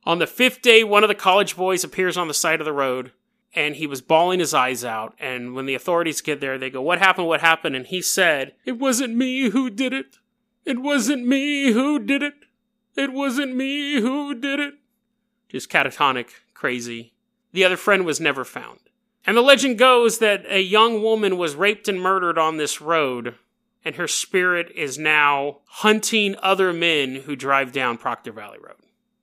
On 0.04 0.18
the 0.18 0.26
fifth 0.26 0.62
day, 0.62 0.82
one 0.82 1.04
of 1.04 1.08
the 1.08 1.14
college 1.14 1.56
boys 1.56 1.84
appears 1.84 2.16
on 2.16 2.26
the 2.26 2.34
side 2.34 2.60
of 2.60 2.64
the 2.64 2.72
road, 2.72 3.12
and 3.54 3.76
he 3.76 3.86
was 3.86 4.02
bawling 4.02 4.40
his 4.40 4.52
eyes 4.52 4.84
out. 4.84 5.14
And 5.20 5.54
when 5.54 5.66
the 5.66 5.76
authorities 5.76 6.20
get 6.20 6.40
there, 6.40 6.58
they 6.58 6.70
go, 6.70 6.82
What 6.82 6.98
happened? 6.98 7.28
What 7.28 7.40
happened? 7.40 7.76
And 7.76 7.86
he 7.86 8.02
said, 8.02 8.54
It 8.64 8.80
wasn't 8.80 9.14
me 9.14 9.50
who 9.50 9.70
did 9.70 9.92
it. 9.92 10.18
It 10.64 10.80
wasn't 10.80 11.26
me 11.26 11.72
who 11.72 11.98
did 11.98 12.22
it. 12.22 12.34
It 12.96 13.12
wasn't 13.12 13.54
me 13.54 14.00
who 14.00 14.34
did 14.34 14.60
it. 14.60 14.74
Just 15.48 15.70
catatonic, 15.70 16.28
crazy. 16.54 17.12
The 17.52 17.64
other 17.64 17.76
friend 17.76 18.04
was 18.04 18.20
never 18.20 18.44
found. 18.44 18.80
And 19.26 19.36
the 19.36 19.42
legend 19.42 19.78
goes 19.78 20.18
that 20.18 20.44
a 20.48 20.60
young 20.60 21.02
woman 21.02 21.38
was 21.38 21.54
raped 21.54 21.88
and 21.88 22.00
murdered 22.00 22.38
on 22.38 22.56
this 22.56 22.80
road, 22.80 23.36
and 23.84 23.96
her 23.96 24.08
spirit 24.08 24.70
is 24.74 24.98
now 24.98 25.58
hunting 25.66 26.36
other 26.42 26.72
men 26.72 27.16
who 27.16 27.36
drive 27.36 27.72
down 27.72 27.96
Proctor 27.96 28.32
Valley 28.32 28.58
Road. 28.62 28.76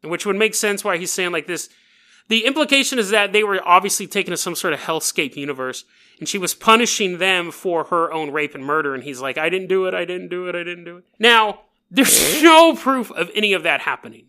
Which 0.04 0.26
would 0.26 0.36
make 0.36 0.56
sense 0.56 0.84
why 0.84 0.98
he's 0.98 1.14
saying 1.14 1.32
like 1.32 1.46
this. 1.46 1.70
The 2.28 2.46
implication 2.46 2.98
is 2.98 3.10
that 3.10 3.34
they 3.34 3.44
were 3.44 3.62
obviously 3.64 4.08
taken 4.08 4.32
to 4.32 4.38
some 4.38 4.56
sort 4.56 4.74
of 4.74 4.80
hellscape 4.80 5.36
universe, 5.36 5.86
and 6.22 6.30
she 6.30 6.38
was 6.38 6.54
punishing 6.54 7.18
them 7.18 7.52
for 7.52 7.86
her 7.86 8.14
own 8.14 8.30
rape 8.30 8.54
and 8.54 8.64
murder, 8.64 8.94
and 8.94 9.04
he's 9.04 9.20
like, 9.20 9.40
I 9.40 9.50
didn't 9.50 9.70
do 9.70 9.88
it, 9.88 9.96
I 9.96 10.06
didn't 10.06 10.30
do 10.30 10.48
it, 10.48 10.56
I 10.56 10.64
didn't 10.64 10.86
do 10.86 10.98
it. 10.98 11.04
Now, 11.18 11.62
there's 11.90 12.42
no 12.44 12.76
proof 12.76 13.12
of 13.12 13.32
any 13.34 13.54
of 13.54 13.64
that 13.64 13.82
happening. 13.82 14.28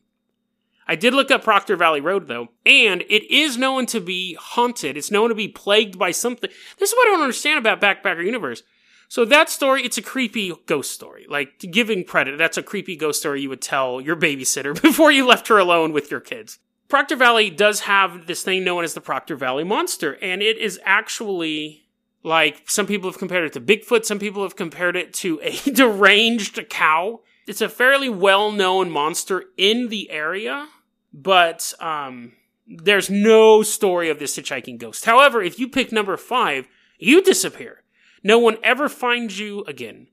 I 0.89 0.97
did 0.97 1.13
look 1.13 1.31
up 1.31 1.45
Proctor 1.45 1.77
Valley 1.77 2.01
Road 2.01 2.29
though, 2.29 2.49
and 2.65 3.03
it 3.03 3.31
is 3.31 3.59
known 3.59 3.85
to 3.87 4.01
be 4.01 4.35
haunted. 4.41 4.97
It's 4.97 5.11
known 5.11 5.29
to 5.29 5.35
be 5.35 5.49
plagued 5.49 5.99
by 5.99 6.11
something. 6.13 6.51
This 6.79 6.91
is 6.91 6.97
what 6.97 7.09
I 7.09 7.11
don't 7.13 7.21
understand 7.21 7.59
about 7.59 7.81
Backpacker 7.81 8.25
Universe. 8.25 8.63
So 9.09 9.27
that 9.27 9.51
story, 9.51 9.83
it's 9.83 9.99
a 9.99 10.03
creepy 10.03 10.55
ghost 10.65 10.93
story. 10.93 11.27
Like, 11.29 11.59
giving 11.59 12.05
credit, 12.05 12.39
that's 12.39 12.57
a 12.57 12.63
creepy 12.63 12.97
ghost 12.97 13.21
story 13.21 13.43
you 13.43 13.51
would 13.51 13.61
tell 13.61 14.01
your 14.01 14.17
babysitter 14.17 14.73
before 14.83 15.13
you 15.13 15.27
left 15.27 15.49
her 15.49 15.59
alone 15.59 15.93
with 15.93 16.11
your 16.11 16.21
kids. 16.21 16.59
Proctor 16.89 17.17
Valley 17.17 17.51
does 17.51 17.81
have 17.81 18.27
this 18.27 18.43
thing 18.43 18.65
known 18.65 18.83
as 18.83 18.95
the 18.95 19.01
Proctor 19.03 19.37
Valley 19.37 19.65
Monster, 19.65 20.19
and 20.23 20.41
it 20.41 20.57
is 20.57 20.81
actually 20.85 21.82
like 22.23 22.69
some 22.69 22.87
people 22.87 23.11
have 23.11 23.19
compared 23.19 23.45
it 23.45 23.53
to 23.55 23.61
Bigfoot, 23.61 24.05
some 24.05 24.19
people 24.19 24.43
have 24.43 24.57
compared 24.57 24.97
it 24.97 25.13
to 25.15 25.41
a 25.43 25.57
deranged 25.73 26.69
cow. 26.69 27.21
It's 27.47 27.61
a 27.61 27.69
fairly 27.69 28.09
well 28.09 28.53
known 28.53 28.91
monster 28.91 29.45
in 29.57 29.89
the 29.89 30.11
area, 30.11 30.69
but 31.13 31.73
um, 31.81 32.33
there's 32.67 33.11
no 33.11 33.63
story 33.63 34.09
of 34.09 34.19
this 34.19 34.39
hitchhiking 34.39 34.79
ghost. 34.79 35.05
However, 35.05 35.43
if 35.43 35.59
you 35.59 35.69
pick 35.69 35.91
number 35.91 36.17
five, 36.17 36.69
you 36.99 37.23
disappear. 37.23 37.83
No 38.23 38.39
one 38.39 38.59
ever 38.63 38.89
finds 38.89 39.41
you 39.41 39.65
again, 39.65 40.07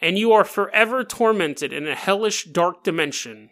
and 0.00 0.18
you 0.18 0.32
are 0.32 0.44
forever 0.44 1.04
tormented 1.04 1.72
in 1.72 1.86
a 1.86 1.94
hellish 1.94 2.44
dark 2.44 2.82
dimension 2.82 3.50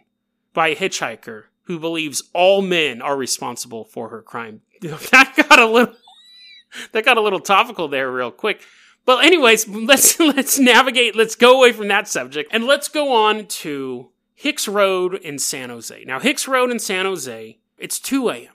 by 0.53 0.69
a 0.69 0.75
hitchhiker 0.75 1.45
who 1.63 1.79
believes 1.79 2.23
all 2.33 2.61
men 2.61 3.01
are 3.01 3.15
responsible 3.15 3.85
for 3.85 4.09
her 4.09 4.21
crime. 4.21 4.61
that 4.81 5.33
got 5.47 5.59
a 5.59 5.65
little 5.65 5.95
that 6.91 7.05
got 7.05 7.17
a 7.17 7.21
little 7.21 7.39
topical 7.39 7.87
there 7.87 8.11
real 8.11 8.31
quick. 8.31 8.61
But 9.05 9.25
anyways, 9.25 9.67
let's 9.67 10.19
let's 10.19 10.59
navigate, 10.59 11.15
let's 11.15 11.35
go 11.35 11.57
away 11.57 11.71
from 11.71 11.87
that 11.89 12.07
subject 12.07 12.49
and 12.53 12.65
let's 12.65 12.87
go 12.87 13.13
on 13.13 13.47
to 13.47 14.09
Hicks 14.33 14.67
Road 14.67 15.15
in 15.15 15.39
San 15.39 15.69
Jose. 15.69 16.03
Now 16.05 16.19
Hicks 16.19 16.47
Road 16.47 16.71
in 16.71 16.79
San 16.79 17.05
Jose, 17.05 17.59
it's 17.77 17.99
2 17.99 18.29
a.m. 18.29 18.53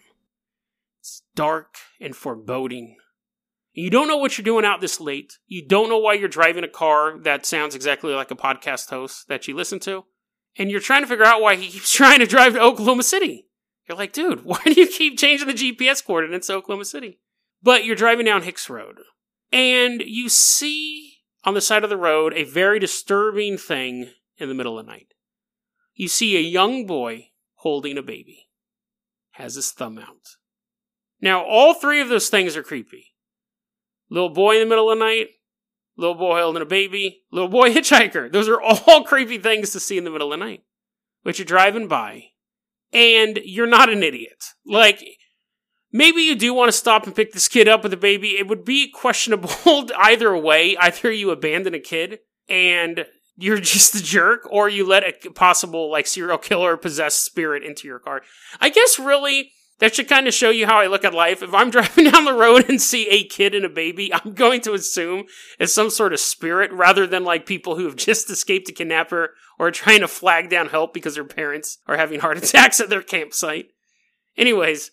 It's 1.01 1.23
dark 1.35 1.77
and 2.01 2.15
foreboding. 2.15 2.97
You 3.73 3.91
don't 3.91 4.09
know 4.09 4.17
what 4.17 4.39
you're 4.39 4.45
doing 4.45 4.65
out 4.65 4.81
this 4.81 5.01
late. 5.01 5.39
You 5.47 5.67
don't 5.67 5.91
know 5.91 5.99
why 5.99 6.15
you're 6.15 6.29
driving 6.29 6.65
a 6.65 6.69
car 6.69 7.19
that 7.19 7.45
sounds 7.45 7.75
exactly 7.75 8.15
like 8.15 8.31
a 8.31 8.37
podcast 8.37 8.89
host 8.89 9.29
that 9.29 9.47
you 9.47 9.55
listen 9.55 9.79
to. 9.81 10.07
And 10.57 10.71
you're 10.71 10.81
trying 10.81 11.03
to 11.03 11.07
figure 11.07 11.27
out 11.27 11.43
why 11.43 11.57
he 11.57 11.69
keeps 11.69 11.93
trying 11.93 12.21
to 12.21 12.27
drive 12.27 12.55
to 12.55 12.63
Oklahoma 12.63 13.03
City. 13.03 13.49
You're 13.87 13.99
like, 13.99 14.13
dude, 14.13 14.45
why 14.45 14.61
do 14.65 14.73
you 14.73 14.87
keep 14.87 15.19
changing 15.19 15.49
the 15.49 15.55
GPS 15.55 16.05
coordinates 16.05 16.47
to 16.47 16.55
Oklahoma 16.55 16.87
City? 16.87 17.21
But 17.63 17.85
you're 17.85 17.97
driving 17.97 18.27
down 18.27 18.43
Hicks 18.43 18.71
Road 18.71 18.99
and 19.53 20.03
you 20.03 20.29
see 20.29 21.19
on 21.45 21.55
the 21.55 21.61
side 21.61 21.85
of 21.85 21.91
the 21.91 21.97
road 21.97 22.35
a 22.35 22.45
very 22.45 22.79
disturbing 22.79 23.57
thing 23.57 24.11
in 24.37 24.49
the 24.49 24.55
middle 24.55 24.79
of 24.79 24.85
the 24.85 24.93
night. 24.93 25.15
You 25.95 26.09
see 26.09 26.37
a 26.37 26.41
young 26.41 26.87
boy 26.87 27.31
holding 27.57 27.97
a 27.97 28.03
baby, 28.03 28.49
has 29.33 29.55
his 29.55 29.71
thumb 29.71 29.99
out. 29.99 30.37
Now, 31.21 31.43
all 31.43 31.73
three 31.73 32.01
of 32.01 32.09
those 32.09 32.29
things 32.29 32.57
are 32.57 32.63
creepy. 32.63 33.15
Little 34.11 34.29
boy 34.29 34.57
in 34.57 34.61
the 34.61 34.67
middle 34.67 34.91
of 34.91 34.99
the 34.99 35.05
night, 35.05 35.29
little 35.97 36.15
boy 36.15 36.41
holding 36.41 36.63
a 36.63 36.67
baby, 36.67 37.23
little 37.31 37.49
boy 37.49 37.71
hitchhiker. 37.73 38.31
Those 38.31 38.49
are 38.49 38.61
all 38.61 39.05
creepy 39.07 39.39
things 39.39 39.71
to 39.71 39.81
see 39.81 39.97
in 39.97 40.05
the 40.05 40.11
middle 40.11 40.33
of 40.33 40.39
the 40.39 40.45
night. 40.45 40.65
But 41.25 41.39
you're 41.39 41.47
driving 41.47 41.89
by, 41.89 42.25
and 42.93 43.41
you're 43.45 43.67
not 43.67 43.89
an 43.89 44.03
idiot. 44.03 44.45
Like, 44.65 45.03
maybe 45.97 46.21
you 46.23 46.35
do 46.35 46.53
want 46.53 46.69
to 46.69 46.77
stop 46.77 47.07
and 47.07 47.15
pick 47.15 47.33
this 47.33 47.49
kid 47.49 47.69
up 47.69 47.83
with 47.83 47.93
a 47.93 47.97
baby. 47.97 48.39
It 48.39 48.49
would 48.49 48.65
be 48.65 48.91
questionable 48.91 49.51
either 49.97 50.37
way. 50.37 50.77
Either 50.77 51.11
you 51.11 51.31
abandon 51.31 51.75
a 51.75 51.81
kid 51.81 52.21
and 52.49 53.07
you're 53.37 53.61
just 53.61 53.95
a 53.95 54.03
jerk, 54.03 54.47
or 54.51 54.69
you 54.69 54.87
let 54.87 55.05
a 55.05 55.31
possible 55.31 55.91
like 55.91 56.07
serial 56.07 56.39
killer 56.39 56.77
possessed 56.77 57.25
spirit 57.25 57.63
into 57.63 57.89
your 57.89 57.99
car. 57.99 58.23
I 58.61 58.69
guess 58.69 58.99
really 58.99 59.53
that 59.79 59.95
should 59.95 60.09
kind 60.09 60.27
of 60.27 60.33
show 60.35 60.51
you 60.51 60.67
how 60.67 60.79
I 60.79 60.87
look 60.87 61.05
at 61.05 61.15
life. 61.15 61.43
If 61.43 61.53
I'm 61.55 61.71
driving 61.73 62.11
down 62.11 62.25
the 62.25 62.33
road 62.33 62.69
and 62.69 62.81
see 62.81 63.09
a 63.09 63.25
kid 63.25 63.55
and 63.55 63.65
a 63.65 63.71
baby, 63.71 64.13
I'm 64.13 64.35
going 64.35 64.61
to 64.63 64.75
assume 64.75 65.25
it's 65.59 65.73
some 65.73 65.91
sort 65.91 66.13
of 66.13 66.21
spirit 66.21 66.73
rather 66.73 67.07
than 67.07 67.25
like 67.25 67.47
people 67.47 67.77
who 67.77 67.85
have 67.85 67.97
just 67.97 68.31
escaped 68.31 68.69
a 68.69 68.73
kidnapper 68.73 69.35
or 69.59 69.69
are 69.69 69.73
trying 69.73 70.01
to 70.01 70.09
flag 70.09 70.51
down 70.51 70.69
help 70.69 70.93
because 70.93 71.15
their 71.15 71.25
parents 71.25 71.79
are 71.87 71.97
having 71.97 72.21
heart 72.21 72.39
attacks 72.39 72.81
at 72.81 72.91
their 72.91 73.03
campsite. 73.03 73.69
Anyways, 74.37 74.91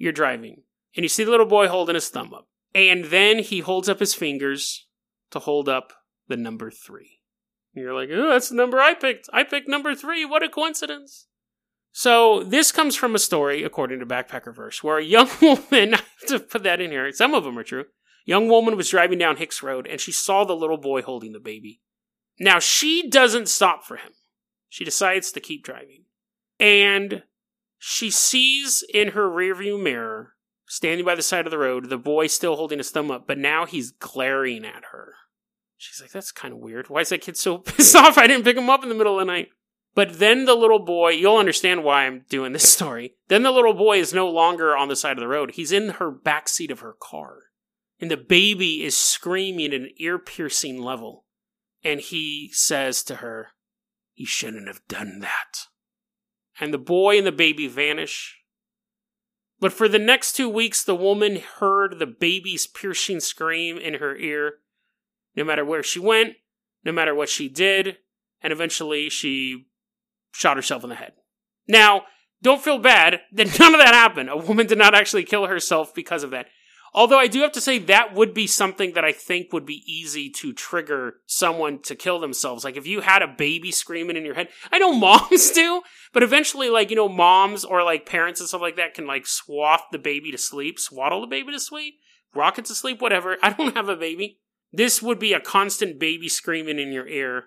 you're 0.00 0.12
driving 0.12 0.62
and 0.96 1.04
you 1.04 1.08
see 1.08 1.22
the 1.22 1.30
little 1.30 1.46
boy 1.46 1.68
holding 1.68 1.94
his 1.94 2.08
thumb 2.08 2.32
up. 2.34 2.48
And 2.74 3.06
then 3.06 3.40
he 3.40 3.60
holds 3.60 3.88
up 3.88 4.00
his 4.00 4.14
fingers 4.14 4.86
to 5.30 5.38
hold 5.38 5.68
up 5.68 5.92
the 6.26 6.36
number 6.36 6.70
three. 6.70 7.20
And 7.74 7.84
you're 7.84 7.94
like, 7.94 8.08
oh, 8.12 8.30
that's 8.30 8.48
the 8.48 8.56
number 8.56 8.80
I 8.80 8.94
picked. 8.94 9.28
I 9.32 9.44
picked 9.44 9.68
number 9.68 9.94
three. 9.94 10.24
What 10.24 10.42
a 10.42 10.48
coincidence. 10.48 11.26
So 11.92 12.42
this 12.42 12.72
comes 12.72 12.96
from 12.96 13.14
a 13.14 13.18
story, 13.18 13.62
according 13.62 14.00
to 14.00 14.06
Backpacker 14.06 14.54
Verse, 14.54 14.82
where 14.82 14.98
a 14.98 15.04
young 15.04 15.28
woman, 15.42 15.60
I 15.94 15.98
have 15.98 16.28
to 16.28 16.40
put 16.40 16.62
that 16.62 16.80
in 16.80 16.90
here, 16.90 17.12
some 17.12 17.34
of 17.34 17.44
them 17.44 17.58
are 17.58 17.64
true. 17.64 17.84
Young 18.24 18.48
woman 18.48 18.76
was 18.76 18.88
driving 18.88 19.18
down 19.18 19.36
Hicks 19.36 19.62
Road 19.62 19.86
and 19.86 20.00
she 20.00 20.12
saw 20.12 20.44
the 20.44 20.56
little 20.56 20.78
boy 20.78 21.02
holding 21.02 21.32
the 21.32 21.40
baby. 21.40 21.82
Now 22.38 22.58
she 22.58 23.08
doesn't 23.08 23.48
stop 23.48 23.84
for 23.84 23.96
him. 23.96 24.12
She 24.68 24.84
decides 24.84 25.32
to 25.32 25.40
keep 25.40 25.64
driving. 25.64 26.04
And 26.58 27.24
she 27.82 28.10
sees 28.10 28.84
in 28.92 29.08
her 29.08 29.26
rearview 29.26 29.82
mirror, 29.82 30.34
standing 30.66 31.06
by 31.06 31.14
the 31.14 31.22
side 31.22 31.46
of 31.46 31.50
the 31.50 31.56
road, 31.56 31.88
the 31.88 31.96
boy 31.96 32.26
still 32.26 32.56
holding 32.56 32.76
his 32.76 32.90
thumb 32.90 33.10
up, 33.10 33.26
but 33.26 33.38
now 33.38 33.64
he's 33.64 33.90
glaring 33.90 34.66
at 34.66 34.84
her. 34.92 35.14
She's 35.78 35.98
like, 35.98 36.12
that's 36.12 36.30
kind 36.30 36.52
of 36.52 36.60
weird. 36.60 36.90
Why 36.90 37.00
is 37.00 37.08
that 37.08 37.22
kid 37.22 37.38
so 37.38 37.56
pissed 37.58 37.96
off 37.96 38.18
I 38.18 38.26
didn't 38.26 38.44
pick 38.44 38.58
him 38.58 38.68
up 38.68 38.82
in 38.82 38.90
the 38.90 38.94
middle 38.94 39.18
of 39.18 39.26
the 39.26 39.32
night? 39.32 39.48
But 39.94 40.18
then 40.18 40.44
the 40.44 40.54
little 40.54 40.84
boy, 40.84 41.12
you'll 41.12 41.38
understand 41.38 41.82
why 41.82 42.04
I'm 42.04 42.26
doing 42.28 42.52
this 42.52 42.68
story. 42.72 43.14
Then 43.28 43.44
the 43.44 43.50
little 43.50 43.72
boy 43.72 43.98
is 43.98 44.12
no 44.12 44.28
longer 44.28 44.76
on 44.76 44.88
the 44.88 44.94
side 44.94 45.16
of 45.16 45.20
the 45.20 45.26
road. 45.26 45.52
He's 45.52 45.72
in 45.72 45.88
her 45.88 46.10
back 46.10 46.50
seat 46.50 46.70
of 46.70 46.80
her 46.80 46.94
car. 47.00 47.44
And 47.98 48.10
the 48.10 48.18
baby 48.18 48.84
is 48.84 48.94
screaming 48.94 49.72
at 49.72 49.80
an 49.80 49.90
ear 49.96 50.18
piercing 50.18 50.82
level. 50.82 51.24
And 51.82 52.00
he 52.00 52.50
says 52.52 53.02
to 53.04 53.16
her, 53.16 53.52
You 54.14 54.26
shouldn't 54.26 54.68
have 54.68 54.86
done 54.86 55.20
that 55.20 55.69
and 56.60 56.72
the 56.74 56.78
boy 56.78 57.18
and 57.18 57.26
the 57.26 57.32
baby 57.32 57.66
vanish. 57.66 58.38
But 59.58 59.72
for 59.72 59.88
the 59.88 59.98
next 59.98 60.34
two 60.34 60.48
weeks, 60.48 60.84
the 60.84 60.94
woman 60.94 61.40
heard 61.58 61.98
the 61.98 62.06
baby's 62.06 62.66
piercing 62.66 63.20
scream 63.20 63.78
in 63.78 63.94
her 63.94 64.16
ear, 64.16 64.54
no 65.34 65.44
matter 65.44 65.64
where 65.64 65.82
she 65.82 65.98
went, 65.98 66.36
no 66.84 66.92
matter 66.92 67.14
what 67.14 67.28
she 67.28 67.48
did, 67.48 67.98
and 68.42 68.52
eventually 68.52 69.10
she 69.10 69.66
shot 70.32 70.56
herself 70.56 70.82
in 70.82 70.90
the 70.90 70.96
head. 70.96 71.12
Now, 71.68 72.04
don't 72.42 72.62
feel 72.62 72.78
bad 72.78 73.20
that 73.32 73.58
none 73.58 73.74
of 73.74 73.80
that 73.80 73.94
happened. 73.94 74.28
A 74.30 74.36
woman 74.36 74.66
did 74.66 74.78
not 74.78 74.94
actually 74.94 75.24
kill 75.24 75.46
herself 75.46 75.94
because 75.94 76.22
of 76.22 76.30
that. 76.30 76.46
Although 76.92 77.18
I 77.18 77.28
do 77.28 77.40
have 77.42 77.52
to 77.52 77.60
say 77.60 77.78
that 77.78 78.14
would 78.14 78.34
be 78.34 78.46
something 78.46 78.94
that 78.94 79.04
I 79.04 79.12
think 79.12 79.52
would 79.52 79.64
be 79.64 79.84
easy 79.86 80.28
to 80.30 80.52
trigger 80.52 81.14
someone 81.26 81.78
to 81.82 81.94
kill 81.94 82.18
themselves. 82.18 82.64
Like 82.64 82.76
if 82.76 82.86
you 82.86 83.00
had 83.00 83.22
a 83.22 83.28
baby 83.28 83.70
screaming 83.70 84.16
in 84.16 84.24
your 84.24 84.34
head, 84.34 84.48
I 84.72 84.78
know 84.78 84.92
moms 84.98 85.50
do, 85.52 85.82
but 86.12 86.22
eventually, 86.22 86.68
like, 86.68 86.90
you 86.90 86.96
know, 86.96 87.08
moms 87.08 87.64
or 87.64 87.84
like 87.84 88.06
parents 88.06 88.40
and 88.40 88.48
stuff 88.48 88.60
like 88.60 88.76
that 88.76 88.94
can 88.94 89.06
like 89.06 89.26
swath 89.26 89.84
the 89.92 89.98
baby 89.98 90.32
to 90.32 90.38
sleep, 90.38 90.78
swaddle 90.80 91.20
the 91.20 91.26
baby 91.26 91.52
to 91.52 91.60
sleep, 91.60 91.94
rock 92.34 92.58
it 92.58 92.64
to 92.66 92.74
sleep, 92.74 93.00
whatever. 93.00 93.36
I 93.42 93.52
don't 93.52 93.76
have 93.76 93.88
a 93.88 93.96
baby. 93.96 94.38
This 94.72 95.02
would 95.02 95.18
be 95.18 95.32
a 95.32 95.40
constant 95.40 95.98
baby 95.98 96.28
screaming 96.28 96.78
in 96.78 96.92
your 96.92 97.06
ear 97.06 97.46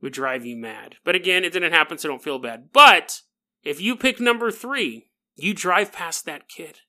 would 0.00 0.12
drive 0.12 0.44
you 0.44 0.56
mad. 0.56 0.96
But 1.04 1.14
again, 1.14 1.44
it 1.44 1.52
didn't 1.52 1.72
happen, 1.72 1.96
so 1.96 2.08
don't 2.08 2.22
feel 2.22 2.40
bad. 2.40 2.70
But 2.72 3.20
if 3.62 3.80
you 3.80 3.96
pick 3.96 4.20
number 4.20 4.50
three, 4.50 5.06
you 5.36 5.54
drive 5.54 5.92
past 5.92 6.26
that 6.26 6.48
kid 6.48 6.80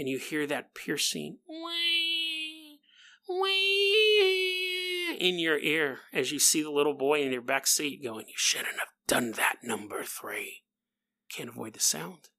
and 0.00 0.08
you 0.08 0.18
hear 0.18 0.46
that 0.46 0.74
piercing 0.74 1.36
wee, 1.46 2.80
wee 3.28 5.14
in 5.20 5.38
your 5.38 5.58
ear 5.58 5.98
as 6.10 6.32
you 6.32 6.38
see 6.38 6.62
the 6.62 6.70
little 6.70 6.94
boy 6.94 7.20
in 7.22 7.30
your 7.30 7.42
back 7.42 7.66
seat 7.66 8.02
going, 8.02 8.24
You 8.26 8.34
shouldn't 8.34 8.78
have 8.78 8.88
done 9.06 9.32
that, 9.32 9.56
number 9.62 10.02
three. 10.02 10.62
Can't 11.30 11.50
avoid 11.50 11.74
the 11.74 11.80
sound. 11.80 12.30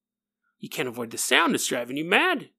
You 0.57 0.69
can't 0.69 0.87
avoid 0.87 1.11
the 1.11 1.19
sound, 1.19 1.53
it's 1.53 1.67
driving 1.67 1.97
you 1.97 2.03
mad. 2.03 2.49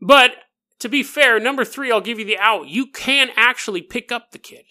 But 0.00 0.32
to 0.80 0.88
be 0.88 1.04
fair, 1.04 1.38
number 1.38 1.64
three, 1.64 1.92
I'll 1.92 2.00
give 2.00 2.18
you 2.18 2.24
the 2.24 2.38
out. 2.38 2.66
You 2.66 2.88
can 2.88 3.28
actually 3.36 3.82
pick 3.82 4.10
up 4.10 4.32
the 4.32 4.38
kid. 4.38 4.64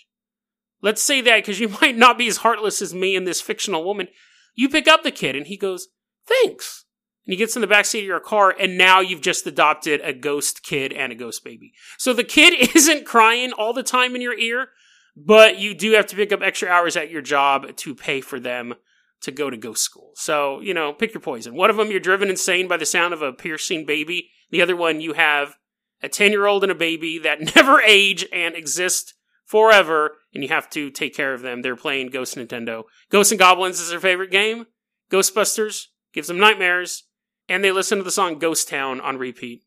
Let's 0.81 1.01
say 1.01 1.21
that 1.21 1.37
because 1.37 1.61
you 1.61 1.69
might 1.81 1.95
not 1.95 2.17
be 2.17 2.27
as 2.27 2.37
heartless 2.37 2.81
as 2.81 2.93
me 2.93 3.15
and 3.15 3.25
this 3.25 3.39
fictional 3.39 3.85
woman. 3.85 4.09
You 4.55 4.67
pick 4.67 4.89
up 4.89 5.03
the 5.03 5.11
kid 5.11 5.37
and 5.37 5.47
he 5.47 5.55
goes, 5.55 5.87
Thanks. 6.27 6.83
And 7.25 7.33
he 7.33 7.37
gets 7.37 7.55
in 7.55 7.61
the 7.61 7.67
backseat 7.67 7.99
of 7.99 8.05
your 8.05 8.19
car, 8.19 8.55
and 8.59 8.77
now 8.77 8.99
you've 8.99 9.21
just 9.21 9.45
adopted 9.45 10.01
a 10.03 10.13
ghost 10.13 10.63
kid 10.63 10.91
and 10.91 11.11
a 11.11 11.15
ghost 11.15 11.43
baby. 11.43 11.73
So 11.97 12.13
the 12.13 12.23
kid 12.23 12.53
isn't 12.75 13.05
crying 13.05 13.51
all 13.53 13.73
the 13.73 13.83
time 13.83 14.15
in 14.15 14.21
your 14.21 14.37
ear, 14.37 14.69
but 15.15 15.59
you 15.59 15.73
do 15.73 15.91
have 15.91 16.07
to 16.07 16.15
pick 16.15 16.31
up 16.31 16.41
extra 16.41 16.69
hours 16.69 16.95
at 16.95 17.11
your 17.11 17.21
job 17.21 17.75
to 17.75 17.95
pay 17.95 18.21
for 18.21 18.39
them 18.39 18.75
to 19.21 19.31
go 19.31 19.49
to 19.49 19.57
ghost 19.57 19.83
school. 19.83 20.11
So, 20.15 20.59
you 20.61 20.73
know, 20.73 20.93
pick 20.93 21.13
your 21.13 21.21
poison. 21.21 21.55
One 21.55 21.69
of 21.69 21.77
them, 21.77 21.91
you're 21.91 21.99
driven 21.99 22.29
insane 22.29 22.67
by 22.67 22.77
the 22.77 22.85
sound 22.85 23.13
of 23.13 23.21
a 23.21 23.31
piercing 23.31 23.85
baby. 23.85 24.31
The 24.49 24.61
other 24.61 24.75
one, 24.75 24.99
you 24.99 25.13
have 25.13 25.57
a 26.01 26.09
10 26.09 26.31
year 26.31 26.47
old 26.47 26.63
and 26.63 26.71
a 26.71 26.75
baby 26.75 27.19
that 27.19 27.55
never 27.55 27.81
age 27.81 28.25
and 28.33 28.55
exist 28.55 29.13
forever, 29.45 30.13
and 30.33 30.43
you 30.43 30.49
have 30.49 30.69
to 30.71 30.89
take 30.89 31.13
care 31.13 31.33
of 31.33 31.41
them. 31.41 31.61
They're 31.61 31.75
playing 31.75 32.07
Ghost 32.07 32.35
Nintendo. 32.35 32.83
Ghosts 33.09 33.31
and 33.31 33.39
Goblins 33.39 33.79
is 33.79 33.89
their 33.89 33.99
favorite 33.99 34.31
game. 34.31 34.65
Ghostbusters 35.11 35.87
gives 36.13 36.29
them 36.29 36.39
nightmares, 36.39 37.03
and 37.51 37.63
they 37.63 37.71
listen 37.71 37.97
to 37.97 38.03
the 38.03 38.11
song 38.11 38.39
Ghost 38.39 38.69
Town 38.69 39.01
on 39.01 39.17
repeat 39.17 39.63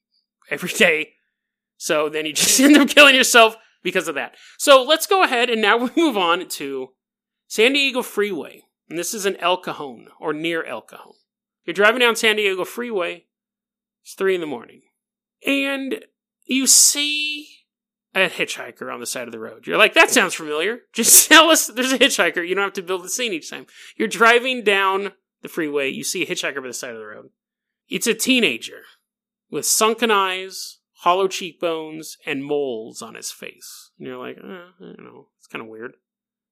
every 0.51 0.71
day. 0.77 1.15
So 1.77 2.09
then 2.09 2.27
you 2.27 2.33
just 2.33 2.59
end 2.61 2.77
up 2.77 2.89
killing 2.89 3.15
yourself 3.15 3.57
because 3.83 4.09
of 4.09 4.15
that. 4.15 4.35
So 4.59 4.83
let's 4.83 5.07
go 5.07 5.23
ahead 5.23 5.51
and 5.51 5.61
now 5.61 5.77
we 5.79 5.91
move 5.97 6.17
on 6.17 6.49
to 6.49 6.89
San 7.47 7.75
Diego 7.75 8.03
Freeway. 8.03 8.63
And 8.89 8.99
this 8.99 9.15
is 9.15 9.25
in 9.25 9.37
El 9.37 9.57
Cajon, 9.57 10.09
or 10.21 10.35
near 10.35 10.63
El 10.63 10.83
Cajon. 10.83 11.15
You're 11.65 11.73
driving 11.73 12.01
down 12.01 12.17
San 12.17 12.37
Diego 12.37 12.65
Freeway. 12.65 13.25
It's 14.03 14.13
three 14.13 14.35
in 14.35 14.43
the 14.43 14.47
morning. 14.47 14.83
And 15.47 16.05
you 16.45 16.67
see 16.67 17.49
a 18.15 18.29
hitchhiker 18.29 18.93
on 18.93 19.01
the 19.01 19.07
side 19.07 19.27
of 19.27 19.33
the 19.33 19.39
road. 19.39 19.67
You're 19.67 19.79
like, 19.79 19.95
that 19.95 20.11
sounds 20.11 20.35
familiar. 20.35 20.81
Just 20.93 21.29
tell 21.29 21.49
us 21.49 21.67
there's 21.67 21.93
a 21.93 21.99
hitchhiker. 21.99 22.47
You 22.47 22.55
don't 22.55 22.65
have 22.65 22.75
to 22.75 22.83
build 22.83 23.05
the 23.05 23.09
scene 23.09 23.33
each 23.33 23.49
time. 23.49 23.67
You're 23.97 24.07
driving 24.07 24.63
down 24.63 25.13
the 25.41 25.49
freeway. 25.49 25.89
You 25.89 26.05
see 26.05 26.23
a 26.23 26.27
hitchhiker 26.27 26.61
by 26.61 26.69
the 26.69 26.75
side 26.75 26.93
of 26.93 26.99
the 26.99 27.07
road. 27.07 27.31
It's 27.89 28.07
a 28.07 28.15
teenager 28.15 28.83
with 29.51 29.67
sunken 29.67 30.11
eyes, 30.11 30.79
hollow 30.99 31.29
cheekbones, 31.29 32.17
and 32.27 32.45
moles 32.45 33.03
on 33.03 33.15
his 33.15 33.31
face. 33.31 33.91
And 33.99 34.09
you're 34.09 34.19
like, 34.19 34.37
eh, 34.39 34.43
I 34.43 34.81
don't 34.81 35.05
know. 35.05 35.29
It's 35.39 35.47
kind 35.47 35.63
of 35.63 35.69
weird. 35.69 35.93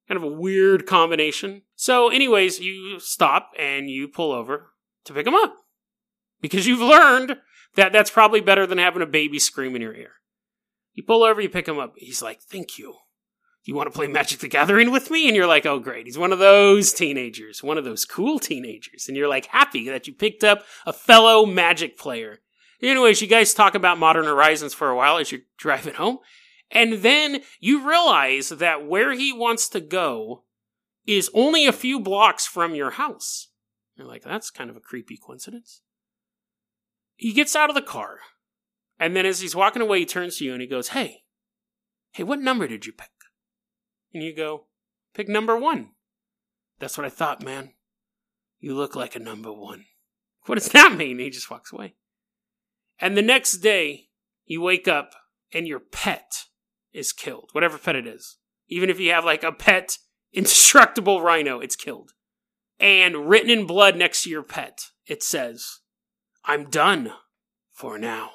Kind 0.08 0.16
of 0.16 0.24
a 0.24 0.34
weird 0.34 0.86
combination. 0.86 1.62
So, 1.74 2.08
anyways, 2.08 2.60
you 2.60 2.98
stop 3.00 3.52
and 3.58 3.88
you 3.88 4.08
pull 4.08 4.32
over 4.32 4.72
to 5.04 5.14
pick 5.14 5.26
him 5.26 5.34
up. 5.34 5.54
Because 6.40 6.66
you've 6.66 6.80
learned 6.80 7.36
that 7.76 7.92
that's 7.92 8.10
probably 8.10 8.40
better 8.40 8.66
than 8.66 8.78
having 8.78 9.02
a 9.02 9.06
baby 9.06 9.38
scream 9.38 9.74
in 9.76 9.82
your 9.82 9.94
ear. 9.94 10.12
You 10.92 11.02
pull 11.02 11.22
over, 11.22 11.40
you 11.40 11.48
pick 11.48 11.68
him 11.68 11.78
up. 11.78 11.94
He's 11.96 12.20
like, 12.20 12.42
Thank 12.42 12.78
you. 12.78 12.96
You 13.64 13.74
want 13.74 13.92
to 13.92 13.96
play 13.96 14.08
Magic 14.08 14.40
the 14.40 14.48
Gathering 14.48 14.90
with 14.90 15.10
me? 15.10 15.28
And 15.28 15.36
you're 15.36 15.46
like, 15.46 15.66
Oh, 15.66 15.78
great. 15.78 16.06
He's 16.06 16.18
one 16.18 16.32
of 16.32 16.38
those 16.38 16.92
teenagers, 16.92 17.62
one 17.62 17.78
of 17.78 17.84
those 17.84 18.04
cool 18.04 18.38
teenagers. 18.38 19.06
And 19.08 19.16
you're 19.16 19.28
like 19.28 19.46
happy 19.46 19.88
that 19.88 20.06
you 20.06 20.12
picked 20.12 20.44
up 20.44 20.64
a 20.86 20.92
fellow 20.92 21.46
Magic 21.46 21.98
player. 21.98 22.40
Anyways, 22.82 23.20
you 23.20 23.28
guys 23.28 23.54
talk 23.54 23.74
about 23.74 23.98
Modern 23.98 24.24
Horizons 24.24 24.74
for 24.74 24.88
a 24.88 24.96
while 24.96 25.18
as 25.18 25.30
you're 25.30 25.42
driving 25.56 25.94
home. 25.94 26.18
And 26.70 26.94
then 26.94 27.42
you 27.60 27.86
realize 27.86 28.48
that 28.48 28.86
where 28.86 29.12
he 29.12 29.32
wants 29.32 29.68
to 29.70 29.80
go 29.80 30.44
is 31.06 31.30
only 31.34 31.66
a 31.66 31.72
few 31.72 32.00
blocks 32.00 32.46
from 32.46 32.74
your 32.74 32.92
house. 32.92 33.48
You're 33.94 34.06
like, 34.06 34.22
that's 34.22 34.50
kind 34.50 34.70
of 34.70 34.76
a 34.76 34.80
creepy 34.80 35.16
coincidence. 35.16 35.82
He 37.14 37.32
gets 37.32 37.54
out 37.54 37.68
of 37.68 37.76
the 37.76 37.82
car 37.82 38.20
and 39.02 39.16
then 39.16 39.26
as 39.26 39.40
he's 39.40 39.56
walking 39.56 39.82
away, 39.82 39.98
he 39.98 40.06
turns 40.06 40.36
to 40.36 40.44
you 40.44 40.52
and 40.52 40.62
he 40.62 40.68
goes, 40.68 40.88
Hey, 40.90 41.24
hey, 42.12 42.22
what 42.22 42.38
number 42.38 42.68
did 42.68 42.86
you 42.86 42.92
pick? 42.92 43.10
And 44.12 44.22
you 44.22 44.34
go, 44.34 44.66
Pick 45.14 45.28
number 45.28 45.56
one. 45.56 45.90
That's 46.78 46.96
what 46.96 47.06
I 47.06 47.10
thought, 47.10 47.42
man. 47.42 47.72
You 48.60 48.74
look 48.74 48.96
like 48.96 49.16
a 49.16 49.20
number 49.20 49.52
one. 49.52 49.86
What 50.46 50.56
does 50.56 50.70
that 50.70 50.96
mean? 50.96 51.20
He 51.20 51.30
just 51.30 51.52
walks 51.52 51.72
away. 51.72 51.94
And 52.98 53.16
the 53.16 53.22
next 53.22 53.58
day, 53.58 54.08
you 54.44 54.60
wake 54.60 54.88
up 54.88 55.14
and 55.52 55.68
your 55.68 55.78
pet 55.78 56.46
is 56.92 57.12
killed, 57.12 57.50
whatever 57.52 57.78
pet 57.78 57.94
it 57.94 58.08
is. 58.08 58.38
Even 58.66 58.90
if 58.90 58.98
you 58.98 59.12
have 59.12 59.24
like 59.24 59.44
a 59.44 59.52
pet 59.52 59.98
indestructible 60.32 61.22
rhino, 61.22 61.60
it's 61.60 61.76
killed. 61.76 62.10
And 62.80 63.28
written 63.28 63.50
in 63.50 63.68
blood 63.68 63.94
next 63.94 64.24
to 64.24 64.30
your 64.30 64.42
pet, 64.42 64.86
it 65.06 65.22
says, 65.22 65.78
I'm 66.44 66.68
done 66.68 67.12
for 67.72 67.96
now. 67.96 68.30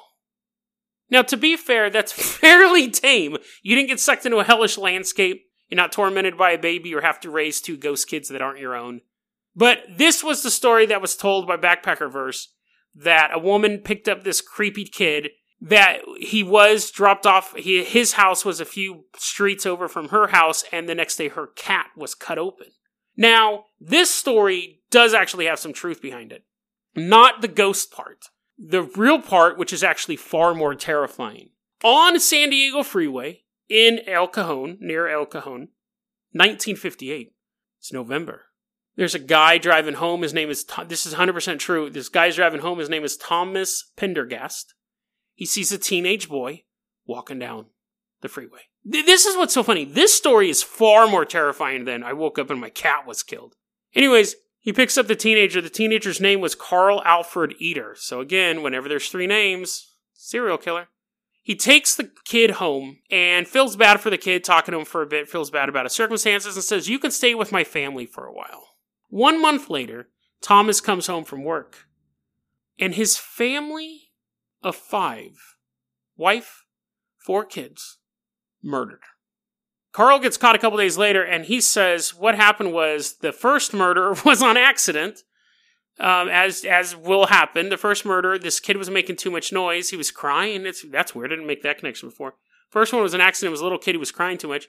Now, 1.10 1.20
to 1.22 1.36
be 1.36 1.58
fair, 1.58 1.90
that's 1.90 2.12
fairly 2.38 2.90
tame. 2.90 3.36
You 3.62 3.76
didn't 3.76 3.88
get 3.88 4.00
sucked 4.00 4.24
into 4.24 4.38
a 4.38 4.44
hellish 4.44 4.78
landscape. 4.78 5.47
You're 5.68 5.76
not 5.76 5.92
tormented 5.92 6.36
by 6.36 6.52
a 6.52 6.58
baby 6.58 6.94
or 6.94 7.00
have 7.00 7.20
to 7.20 7.30
raise 7.30 7.60
two 7.60 7.76
ghost 7.76 8.08
kids 8.08 8.28
that 8.28 8.42
aren't 8.42 8.60
your 8.60 8.74
own. 8.74 9.02
But 9.54 9.82
this 9.96 10.22
was 10.22 10.42
the 10.42 10.50
story 10.50 10.86
that 10.86 11.02
was 11.02 11.16
told 11.16 11.46
by 11.46 11.56
Backpacker 11.56 12.10
Verse 12.10 12.54
that 12.94 13.30
a 13.32 13.38
woman 13.38 13.78
picked 13.78 14.08
up 14.08 14.24
this 14.24 14.40
creepy 14.40 14.84
kid 14.84 15.30
that 15.60 16.00
he 16.18 16.42
was 16.42 16.90
dropped 16.90 17.26
off. 17.26 17.54
He, 17.56 17.82
his 17.82 18.12
house 18.14 18.44
was 18.44 18.60
a 18.60 18.64
few 18.64 19.04
streets 19.16 19.66
over 19.66 19.88
from 19.88 20.08
her 20.08 20.28
house, 20.28 20.64
and 20.72 20.88
the 20.88 20.94
next 20.94 21.16
day 21.16 21.28
her 21.28 21.48
cat 21.48 21.86
was 21.96 22.14
cut 22.14 22.38
open. 22.38 22.68
Now, 23.16 23.64
this 23.80 24.10
story 24.10 24.80
does 24.90 25.12
actually 25.12 25.46
have 25.46 25.58
some 25.58 25.72
truth 25.72 26.00
behind 26.00 26.32
it. 26.32 26.44
Not 26.94 27.42
the 27.42 27.48
ghost 27.48 27.90
part 27.90 28.26
the 28.58 28.82
real 28.82 29.20
part, 29.22 29.56
which 29.56 29.72
is 29.72 29.84
actually 29.84 30.16
far 30.16 30.54
more 30.54 30.74
terrifying. 30.74 31.50
On 31.84 32.18
San 32.18 32.50
Diego 32.50 32.82
Freeway 32.82 33.44
in 33.68 34.00
El 34.06 34.28
Cajon, 34.28 34.78
near 34.80 35.08
El 35.08 35.26
Cajon, 35.26 35.68
1958. 36.32 37.32
It's 37.78 37.92
November. 37.92 38.46
There's 38.96 39.14
a 39.14 39.20
guy 39.20 39.58
driving 39.58 39.94
home. 39.94 40.22
His 40.22 40.34
name 40.34 40.50
is, 40.50 40.64
this 40.86 41.06
is 41.06 41.14
100% 41.14 41.58
true. 41.60 41.88
This 41.88 42.08
guy's 42.08 42.36
driving 42.36 42.60
home. 42.60 42.80
His 42.80 42.88
name 42.88 43.04
is 43.04 43.16
Thomas 43.16 43.92
Pendergast. 43.96 44.74
He 45.34 45.46
sees 45.46 45.70
a 45.70 45.78
teenage 45.78 46.28
boy 46.28 46.64
walking 47.06 47.38
down 47.38 47.66
the 48.22 48.28
freeway. 48.28 48.62
This 48.84 49.24
is 49.24 49.36
what's 49.36 49.54
so 49.54 49.62
funny. 49.62 49.84
This 49.84 50.14
story 50.14 50.50
is 50.50 50.62
far 50.62 51.06
more 51.06 51.24
terrifying 51.24 51.84
than 51.84 52.02
I 52.02 52.12
woke 52.12 52.38
up 52.38 52.50
and 52.50 52.60
my 52.60 52.70
cat 52.70 53.06
was 53.06 53.22
killed. 53.22 53.54
Anyways, 53.94 54.34
he 54.58 54.72
picks 54.72 54.98
up 54.98 55.06
the 55.06 55.14
teenager. 55.14 55.60
The 55.60 55.70
teenager's 55.70 56.20
name 56.20 56.40
was 56.40 56.54
Carl 56.54 57.02
Alfred 57.04 57.54
Eder. 57.62 57.94
So 57.96 58.20
again, 58.20 58.62
whenever 58.62 58.88
there's 58.88 59.08
three 59.08 59.26
names, 59.26 59.94
serial 60.12 60.58
killer. 60.58 60.88
He 61.48 61.56
takes 61.56 61.96
the 61.96 62.10
kid 62.26 62.50
home 62.50 62.98
and 63.10 63.48
feels 63.48 63.74
bad 63.74 64.00
for 64.00 64.10
the 64.10 64.18
kid, 64.18 64.44
talking 64.44 64.72
to 64.72 64.80
him 64.80 64.84
for 64.84 65.00
a 65.00 65.06
bit, 65.06 65.30
feels 65.30 65.50
bad 65.50 65.70
about 65.70 65.86
his 65.86 65.94
circumstances, 65.94 66.56
and 66.56 66.62
says, 66.62 66.90
You 66.90 66.98
can 66.98 67.10
stay 67.10 67.34
with 67.34 67.52
my 67.52 67.64
family 67.64 68.04
for 68.04 68.26
a 68.26 68.34
while. 68.34 68.74
One 69.08 69.40
month 69.40 69.70
later, 69.70 70.10
Thomas 70.42 70.82
comes 70.82 71.06
home 71.06 71.24
from 71.24 71.44
work, 71.44 71.86
and 72.78 72.94
his 72.94 73.16
family 73.16 74.10
of 74.62 74.76
five 74.76 75.56
wife, 76.18 76.66
four 77.16 77.46
kids 77.46 77.96
murdered. 78.62 79.00
Carl 79.90 80.18
gets 80.18 80.36
caught 80.36 80.54
a 80.54 80.58
couple 80.58 80.76
days 80.76 80.98
later, 80.98 81.24
and 81.24 81.46
he 81.46 81.62
says 81.62 82.14
what 82.14 82.34
happened 82.34 82.74
was 82.74 83.14
the 83.20 83.32
first 83.32 83.72
murder 83.72 84.12
was 84.22 84.42
on 84.42 84.58
accident. 84.58 85.22
Um, 86.00 86.28
as 86.28 86.64
as 86.64 86.94
will 86.94 87.26
happen, 87.26 87.70
the 87.70 87.76
first 87.76 88.04
murder, 88.04 88.38
this 88.38 88.60
kid 88.60 88.76
was 88.76 88.88
making 88.88 89.16
too 89.16 89.30
much 89.30 89.52
noise. 89.52 89.90
He 89.90 89.96
was 89.96 90.10
crying. 90.10 90.64
It's 90.64 90.84
that's 90.88 91.14
weird. 91.14 91.32
I 91.32 91.36
didn't 91.36 91.48
make 91.48 91.62
that 91.62 91.78
connection 91.78 92.08
before. 92.08 92.34
First 92.70 92.92
one 92.92 93.02
was 93.02 93.14
an 93.14 93.20
accident. 93.20 93.48
It 93.48 93.52
was 93.52 93.60
a 93.60 93.64
little 93.64 93.78
kid 93.78 93.94
who 93.94 93.98
was 93.98 94.12
crying 94.12 94.38
too 94.38 94.48
much. 94.48 94.68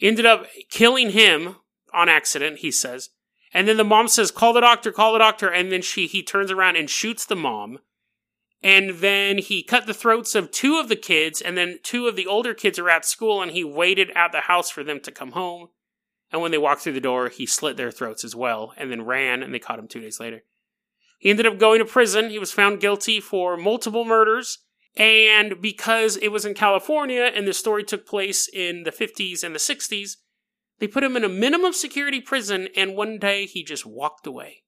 Ended 0.00 0.24
up 0.24 0.46
killing 0.70 1.10
him 1.10 1.56
on 1.92 2.08
accident. 2.08 2.58
He 2.58 2.70
says, 2.70 3.10
and 3.52 3.68
then 3.68 3.76
the 3.76 3.84
mom 3.84 4.08
says, 4.08 4.30
"Call 4.30 4.52
the 4.52 4.60
doctor. 4.60 4.92
Call 4.92 5.12
the 5.12 5.18
doctor." 5.18 5.48
And 5.48 5.70
then 5.70 5.82
she 5.82 6.06
he 6.06 6.22
turns 6.22 6.50
around 6.50 6.76
and 6.76 6.88
shoots 6.88 7.26
the 7.26 7.36
mom 7.36 7.80
and 8.62 8.98
then 8.98 9.38
he 9.38 9.62
cut 9.62 9.86
the 9.86 9.94
throats 9.94 10.34
of 10.34 10.50
two 10.50 10.78
of 10.78 10.88
the 10.88 10.96
kids, 10.96 11.40
and 11.40 11.56
then 11.56 11.78
two 11.82 12.08
of 12.08 12.16
the 12.16 12.26
older 12.26 12.54
kids 12.54 12.78
are 12.78 12.90
at 12.90 13.04
school, 13.04 13.42
and 13.42 13.52
he 13.52 13.62
waited 13.62 14.10
at 14.14 14.32
the 14.32 14.42
house 14.42 14.70
for 14.70 14.82
them 14.82 14.98
to 15.00 15.12
come 15.12 15.32
home. 15.32 15.68
And 16.32 16.42
when 16.42 16.50
they 16.50 16.58
walked 16.58 16.82
through 16.82 16.94
the 16.94 17.00
door, 17.00 17.28
he 17.28 17.46
slit 17.46 17.76
their 17.76 17.90
throats 17.90 18.24
as 18.24 18.34
well, 18.34 18.72
and 18.76 18.90
then 18.90 19.06
ran, 19.06 19.42
and 19.42 19.54
they 19.54 19.58
caught 19.58 19.78
him 19.78 19.88
two 19.88 20.00
days 20.00 20.18
later. 20.18 20.42
He 21.18 21.30
ended 21.30 21.46
up 21.46 21.58
going 21.58 21.78
to 21.78 21.84
prison. 21.84 22.30
He 22.30 22.38
was 22.38 22.52
found 22.52 22.80
guilty 22.80 23.20
for 23.20 23.56
multiple 23.56 24.04
murders, 24.04 24.58
and 24.96 25.60
because 25.60 26.16
it 26.16 26.28
was 26.28 26.44
in 26.44 26.54
California 26.54 27.30
and 27.34 27.46
the 27.46 27.52
story 27.52 27.84
took 27.84 28.06
place 28.06 28.48
in 28.52 28.82
the 28.82 28.90
50s 28.90 29.42
and 29.42 29.54
the 29.54 29.58
60s, 29.58 30.16
They 30.78 30.86
put 30.86 31.04
him 31.04 31.16
in 31.16 31.24
a 31.24 31.28
minimum 31.28 31.72
security 31.72 32.20
prison, 32.20 32.68
and 32.76 32.96
one 32.96 33.18
day 33.18 33.46
he 33.46 33.64
just 33.64 33.86
walked 33.86 34.26
away. 34.26 34.64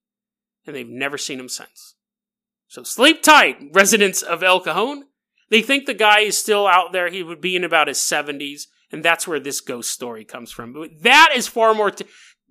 And 0.65 0.75
they've 0.75 0.89
never 0.89 1.17
seen 1.17 1.39
him 1.39 1.49
since. 1.49 1.95
So 2.67 2.83
sleep 2.83 3.21
tight, 3.21 3.57
residents 3.73 4.21
of 4.21 4.43
El 4.43 4.59
Cajon. 4.59 5.05
They 5.49 5.61
think 5.61 5.85
the 5.85 5.93
guy 5.93 6.21
is 6.21 6.37
still 6.37 6.67
out 6.67 6.91
there. 6.93 7.09
He 7.09 7.23
would 7.23 7.41
be 7.41 7.55
in 7.55 7.63
about 7.63 7.87
his 7.87 7.97
70s, 7.97 8.63
and 8.91 9.03
that's 9.03 9.27
where 9.27 9.39
this 9.39 9.61
ghost 9.61 9.91
story 9.91 10.25
comes 10.25 10.51
from. 10.51 10.73
But 10.73 11.03
that 11.03 11.31
is 11.35 11.47
far 11.47 11.73
more. 11.73 11.91
T- 11.91 12.05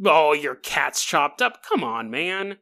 oh, 0.05 0.33
your 0.33 0.55
cat's 0.55 1.05
chopped 1.05 1.43
up. 1.43 1.63
Come 1.63 1.83
on, 1.83 2.11
man. 2.11 2.59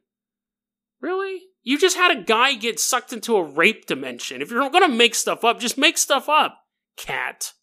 Really? 1.01 1.43
You 1.63 1.77
just 1.77 1.97
had 1.97 2.11
a 2.11 2.23
guy 2.23 2.55
get 2.55 2.79
sucked 2.79 3.13
into 3.13 3.35
a 3.35 3.43
rape 3.43 3.85
dimension. 3.85 4.41
If 4.41 4.51
you're 4.51 4.69
gonna 4.69 4.87
make 4.87 5.15
stuff 5.15 5.43
up, 5.43 5.59
just 5.59 5.77
make 5.77 5.97
stuff 5.97 6.29
up. 6.29 6.59
Cat. 6.95 7.53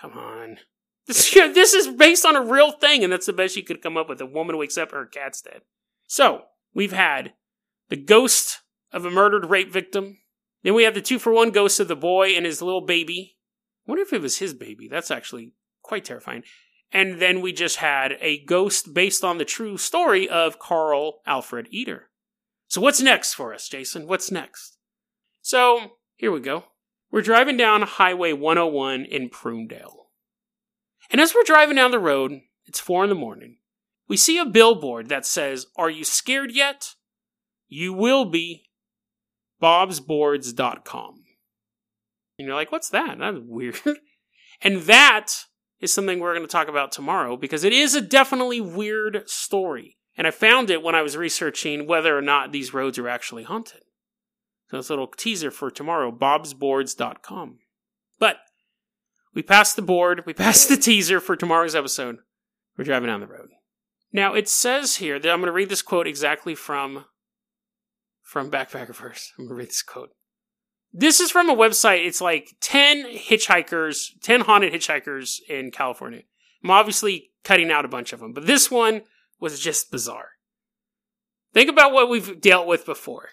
Come 0.00 0.12
on. 0.12 0.58
This, 1.06 1.34
this 1.34 1.74
is 1.74 1.88
based 1.88 2.24
on 2.24 2.36
a 2.36 2.42
real 2.42 2.70
thing, 2.70 3.02
and 3.02 3.12
that's 3.12 3.26
the 3.26 3.32
best 3.32 3.56
you 3.56 3.64
could 3.64 3.82
come 3.82 3.96
up 3.96 4.08
with. 4.08 4.20
A 4.20 4.26
woman 4.26 4.56
wakes 4.56 4.78
up, 4.78 4.92
her 4.92 5.06
cat's 5.06 5.40
dead. 5.40 5.62
So, 6.06 6.42
we've 6.72 6.92
had 6.92 7.32
the 7.88 7.96
ghost 7.96 8.60
of 8.92 9.04
a 9.04 9.10
murdered 9.10 9.46
rape 9.46 9.72
victim. 9.72 10.18
Then 10.62 10.74
we 10.74 10.84
have 10.84 10.94
the 10.94 11.00
two 11.00 11.18
for 11.18 11.32
one 11.32 11.50
ghost 11.50 11.80
of 11.80 11.88
the 11.88 11.96
boy 11.96 12.28
and 12.36 12.46
his 12.46 12.62
little 12.62 12.82
baby. 12.82 13.38
I 13.90 13.92
wonder 13.92 14.02
if 14.04 14.12
it 14.12 14.22
was 14.22 14.38
his 14.38 14.54
baby. 14.54 14.86
That's 14.86 15.10
actually 15.10 15.50
quite 15.82 16.04
terrifying. 16.04 16.44
And 16.92 17.20
then 17.20 17.40
we 17.40 17.52
just 17.52 17.78
had 17.78 18.16
a 18.20 18.44
ghost 18.44 18.94
based 18.94 19.24
on 19.24 19.38
the 19.38 19.44
true 19.44 19.76
story 19.76 20.28
of 20.28 20.60
Carl 20.60 21.22
Alfred 21.26 21.66
Eder. 21.74 22.08
So 22.68 22.80
what's 22.80 23.00
next 23.00 23.34
for 23.34 23.52
us, 23.52 23.68
Jason? 23.68 24.06
What's 24.06 24.30
next? 24.30 24.76
So 25.42 25.94
here 26.14 26.30
we 26.30 26.38
go. 26.38 26.66
We're 27.10 27.20
driving 27.20 27.56
down 27.56 27.82
Highway 27.82 28.32
101 28.32 29.06
in 29.06 29.28
Prunedale. 29.28 30.06
And 31.10 31.20
as 31.20 31.34
we're 31.34 31.42
driving 31.42 31.74
down 31.74 31.90
the 31.90 31.98
road, 31.98 32.42
it's 32.66 32.78
four 32.78 33.02
in 33.02 33.10
the 33.10 33.16
morning, 33.16 33.56
we 34.06 34.16
see 34.16 34.38
a 34.38 34.46
billboard 34.46 35.08
that 35.08 35.26
says, 35.26 35.66
Are 35.74 35.90
you 35.90 36.04
scared 36.04 36.52
yet? 36.52 36.94
You 37.66 37.92
will 37.92 38.24
be. 38.24 38.66
Bob'sBoards.com. 39.60 41.19
And 42.40 42.46
you're 42.46 42.56
like, 42.56 42.72
What's 42.72 42.90
that? 42.90 43.18
That's 43.18 43.38
weird. 43.40 43.78
and 44.62 44.82
that 44.82 45.28
is 45.80 45.92
something 45.92 46.18
we're 46.18 46.34
going 46.34 46.46
to 46.46 46.50
talk 46.50 46.68
about 46.68 46.92
tomorrow 46.92 47.36
because 47.36 47.64
it 47.64 47.72
is 47.72 47.94
a 47.94 48.00
definitely 48.00 48.60
weird 48.60 49.28
story. 49.28 49.96
And 50.16 50.26
I 50.26 50.30
found 50.30 50.70
it 50.70 50.82
when 50.82 50.94
I 50.94 51.02
was 51.02 51.16
researching 51.16 51.86
whether 51.86 52.16
or 52.16 52.22
not 52.22 52.52
these 52.52 52.74
roads 52.74 52.98
are 52.98 53.08
actually 53.08 53.44
haunted. 53.44 53.82
So 54.70 54.78
a 54.78 54.80
little 54.80 55.06
teaser 55.08 55.50
for 55.50 55.70
tomorrow, 55.70 56.12
bobsboards.com. 56.12 57.58
But 58.18 58.36
we 59.34 59.42
passed 59.42 59.76
the 59.76 59.82
board, 59.82 60.24
we 60.26 60.34
passed 60.34 60.68
the 60.68 60.76
teaser 60.76 61.20
for 61.20 61.36
tomorrow's 61.36 61.74
episode. 61.74 62.18
We're 62.76 62.84
driving 62.84 63.08
down 63.08 63.20
the 63.20 63.26
road. 63.26 63.48
Now 64.12 64.34
it 64.34 64.48
says 64.48 64.96
here 64.96 65.18
that 65.18 65.30
I'm 65.30 65.40
going 65.40 65.46
to 65.46 65.52
read 65.52 65.68
this 65.68 65.82
quote 65.82 66.06
exactly 66.06 66.54
from 66.54 67.04
from 68.22 68.50
Backpacker 68.50 68.94
Verse. 68.94 69.32
I'm 69.38 69.46
going 69.46 69.56
to 69.56 69.58
read 69.60 69.68
this 69.68 69.82
quote. 69.82 70.10
This 70.92 71.20
is 71.20 71.30
from 71.30 71.48
a 71.48 71.54
website. 71.54 72.04
It's 72.06 72.20
like 72.20 72.56
10 72.60 73.04
hitchhikers, 73.06 74.10
10 74.22 74.42
haunted 74.42 74.72
hitchhikers 74.72 75.40
in 75.48 75.70
California. 75.70 76.22
I'm 76.64 76.70
obviously 76.70 77.30
cutting 77.44 77.70
out 77.70 77.84
a 77.84 77.88
bunch 77.88 78.12
of 78.12 78.20
them, 78.20 78.32
but 78.32 78.46
this 78.46 78.70
one 78.70 79.02
was 79.38 79.60
just 79.60 79.90
bizarre. 79.90 80.30
Think 81.52 81.70
about 81.70 81.92
what 81.92 82.08
we've 82.08 82.40
dealt 82.40 82.66
with 82.66 82.84
before. 82.84 83.30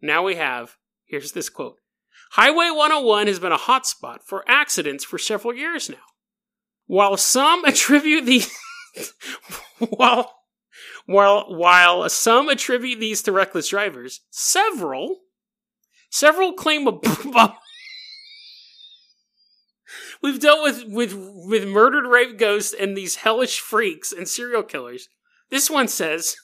Now 0.00 0.24
we 0.24 0.36
have, 0.36 0.76
here's 1.04 1.32
this 1.32 1.48
quote 1.48 1.78
Highway 2.32 2.70
101 2.70 3.26
has 3.28 3.38
been 3.38 3.52
a 3.52 3.58
hotspot 3.58 4.22
for 4.24 4.44
accidents 4.48 5.04
for 5.04 5.18
several 5.18 5.54
years 5.54 5.88
now. 5.88 5.96
While 6.86 7.16
some 7.16 7.64
attribute 7.64 8.26
these, 8.26 8.50
while, 9.78 10.34
while, 11.06 11.54
while 11.54 12.08
some 12.08 12.48
attribute 12.48 13.00
these 13.00 13.22
to 13.22 13.32
reckless 13.32 13.68
drivers, 13.68 14.22
several, 14.30 15.20
several 16.10 16.52
claim 16.52 16.86
a, 16.86 16.92
we've 20.22 20.40
dealt 20.40 20.62
with, 20.62 20.84
with, 20.86 21.14
with 21.16 21.66
murdered 21.68 22.06
rape 22.06 22.38
ghosts 22.38 22.74
and 22.78 22.96
these 22.96 23.16
hellish 23.16 23.60
freaks 23.60 24.12
and 24.12 24.28
serial 24.28 24.62
killers. 24.62 25.08
This 25.50 25.70
one 25.70 25.88
says, 25.88 26.36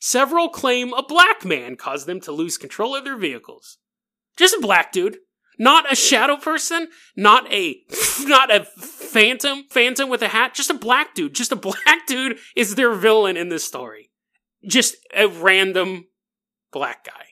several 0.00 0.48
claim 0.48 0.92
a 0.92 1.02
black 1.02 1.44
man 1.44 1.76
caused 1.76 2.06
them 2.06 2.20
to 2.22 2.32
lose 2.32 2.56
control 2.56 2.96
of 2.96 3.04
their 3.04 3.16
vehicles. 3.16 3.78
Just 4.36 4.56
a 4.56 4.60
black 4.60 4.92
dude. 4.92 5.18
Not 5.58 5.92
a 5.92 5.94
shadow 5.94 6.38
person, 6.38 6.88
not 7.14 7.52
a 7.52 7.82
not 8.22 8.50
a 8.50 8.64
phantom, 8.64 9.64
phantom 9.68 10.08
with 10.08 10.22
a 10.22 10.28
hat, 10.28 10.54
just 10.54 10.70
a 10.70 10.74
black 10.74 11.14
dude. 11.14 11.34
Just 11.34 11.52
a 11.52 11.56
black 11.56 12.06
dude 12.06 12.38
is 12.56 12.76
their 12.76 12.94
villain 12.94 13.36
in 13.36 13.50
this 13.50 13.64
story. 13.64 14.10
Just 14.66 14.96
a 15.14 15.28
random 15.28 16.06
black 16.72 17.04
guy. 17.04 17.29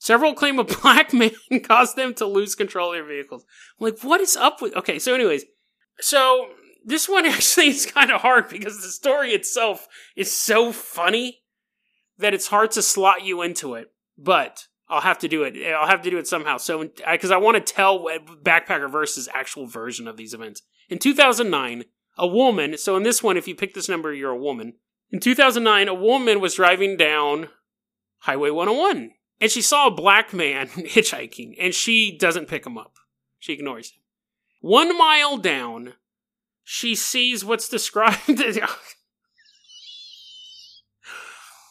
Several 0.00 0.32
claim 0.34 0.58
a 0.58 0.64
black 0.82 1.12
man 1.12 1.32
caused 1.62 1.94
them 1.94 2.14
to 2.14 2.26
lose 2.26 2.54
control 2.54 2.88
of 2.88 2.96
their 2.96 3.04
vehicles. 3.06 3.44
I'm 3.78 3.84
like, 3.84 4.02
what 4.02 4.20
is 4.20 4.36
up 4.36 4.60
with 4.60 4.74
Okay, 4.74 4.98
so 4.98 5.14
anyways, 5.14 5.44
so 6.00 6.48
this 6.84 7.08
one 7.08 7.26
actually 7.26 7.68
is 7.68 7.86
kind 7.86 8.10
of 8.10 8.22
hard 8.22 8.48
because 8.48 8.80
the 8.80 8.88
story 8.88 9.30
itself 9.30 9.86
is 10.16 10.32
so 10.32 10.72
funny 10.72 11.42
that 12.18 12.34
it's 12.34 12.48
hard 12.48 12.72
to 12.72 12.82
slot 12.82 13.24
you 13.24 13.42
into 13.42 13.74
it. 13.74 13.92
But 14.18 14.66
I'll 14.88 15.02
have 15.02 15.18
to 15.20 15.28
do 15.28 15.44
it. 15.44 15.54
I'll 15.72 15.86
have 15.86 16.02
to 16.02 16.10
do 16.10 16.18
it 16.18 16.26
somehow. 16.26 16.56
So, 16.56 16.90
because 17.10 17.30
I, 17.30 17.36
want 17.36 17.64
to 17.64 17.72
tell 17.72 18.00
Backpacker 18.42 18.90
Verse's 18.90 19.28
actual 19.32 19.66
version 19.66 20.08
of 20.08 20.16
these 20.16 20.34
events. 20.34 20.62
In 20.88 20.98
2009, 20.98 21.84
a 22.18 22.26
woman. 22.26 22.76
So 22.76 22.96
in 22.96 23.02
this 23.02 23.22
one, 23.22 23.36
if 23.36 23.46
you 23.46 23.54
pick 23.54 23.74
this 23.74 23.88
number, 23.88 24.12
you're 24.12 24.30
a 24.30 24.36
woman. 24.36 24.74
In 25.10 25.20
2009, 25.20 25.88
a 25.88 25.94
woman 25.94 26.40
was 26.40 26.54
driving 26.54 26.96
down 26.96 27.48
Highway 28.20 28.50
101, 28.50 29.12
and 29.40 29.50
she 29.50 29.62
saw 29.62 29.86
a 29.86 29.92
black 29.94 30.32
man 30.32 30.68
hitchhiking, 30.68 31.56
and 31.58 31.74
she 31.74 32.16
doesn't 32.16 32.48
pick 32.48 32.66
him 32.66 32.76
up. 32.76 32.96
She 33.38 33.52
ignores 33.52 33.90
him. 33.92 34.00
One 34.60 34.96
mile 34.96 35.38
down, 35.38 35.94
she 36.62 36.94
sees 36.94 37.44
what's 37.44 37.68
described. 37.68 38.18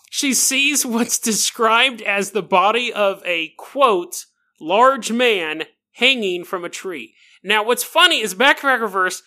she 0.10 0.34
sees 0.34 0.86
what's 0.86 1.20
described 1.20 2.02
as 2.02 2.32
the 2.32 2.42
body 2.42 2.92
of 2.92 3.22
a 3.26 3.54
quote 3.58 4.26
large 4.60 5.12
man 5.12 5.64
hanging 5.94 6.44
from 6.44 6.66
a 6.66 6.70
tree. 6.70 7.14
Now, 7.44 7.64
what's 7.64 7.84
funny 7.84 8.22
is 8.22 8.34
Backpacker 8.34 8.90
Verse 8.90 9.22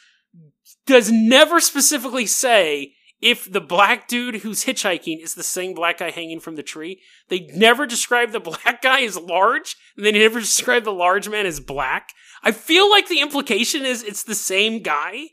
does 0.87 1.11
never 1.11 1.61
specifically 1.61 2.27
say 2.27 2.95
if 3.23 3.51
the 3.51 3.61
black 3.61 4.09
dude 4.09 4.37
who's 4.37 4.65
hitchhiking 4.65 5.23
is 5.23 5.35
the 5.35 5.45
same 5.45 5.75
black 5.75 5.99
guy 5.99 6.11
hanging 6.11 6.41
from 6.41 6.57
the 6.57 6.63
tree. 6.63 7.01
They 7.29 7.49
never 7.55 7.87
describe 7.87 8.33
the 8.33 8.41
black 8.51 8.83
guy 8.83 9.03
as 9.03 9.17
large, 9.17 9.77
and 9.97 10.05
they 10.05 10.13
never 10.13 10.41
describe 10.41 10.85
the 10.85 10.93
large 10.93 11.29
man 11.29 11.47
as 11.47 11.61
black. 11.61 12.11
I 12.43 12.51
feel 12.51 12.91
like 12.91 13.09
the 13.09 13.21
implication 13.21 13.87
is 13.87 14.03
it's 14.03 14.25
the 14.25 14.35
same 14.35 14.83
guy, 14.83 15.29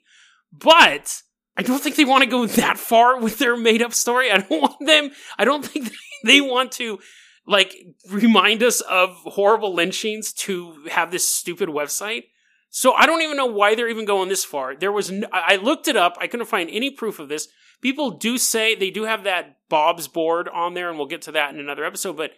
but 0.54 1.24
I 1.58 1.64
don't 1.64 1.82
think 1.82 1.96
they 1.96 2.06
want 2.06 2.24
to 2.24 2.30
go 2.30 2.46
that 2.46 2.78
far 2.78 3.20
with 3.20 3.40
their 3.40 3.58
made 3.58 3.82
up 3.82 3.94
story. 3.94 4.32
I 4.32 4.38
don't 4.38 4.50
want 4.62 4.86
them, 4.86 5.10
I 5.38 5.44
don't 5.44 5.66
think 5.66 5.92
they 6.24 6.40
want 6.40 6.72
to 6.74 7.00
like 7.48 7.76
remind 8.08 8.62
us 8.62 8.82
of 8.82 9.16
horrible 9.26 9.74
lynchings 9.74 10.32
to 10.32 10.86
have 10.92 11.10
this 11.10 11.28
stupid 11.28 11.70
website. 11.70 12.26
So 12.70 12.94
I 12.94 13.08
don't 13.08 13.24
even 13.24 13.36
know 13.36 13.48
why 13.48 13.74
they're 13.74 13.90
even 13.90 14.06
going 14.06 14.30
this 14.30 14.46
far. 14.46 14.76
There 14.76 14.92
was, 14.92 15.12
I 15.34 15.56
looked 15.56 15.88
it 15.88 15.98
up. 15.98 16.18
I 16.22 16.28
couldn't 16.28 16.46
find 16.46 16.70
any 16.70 16.92
proof 16.92 17.18
of 17.18 17.28
this. 17.28 17.48
People 17.82 18.12
do 18.12 18.38
say 18.38 18.76
they 18.76 18.90
do 18.90 19.04
have 19.04 19.24
that 19.24 19.58
Bob's 19.70 20.08
board 20.08 20.50
on 20.50 20.74
there, 20.74 20.90
and 20.90 20.98
we'll 20.98 21.08
get 21.08 21.22
to 21.24 21.32
that 21.34 21.54
in 21.54 21.60
another 21.60 21.86
episode. 21.86 22.18
But 22.18 22.32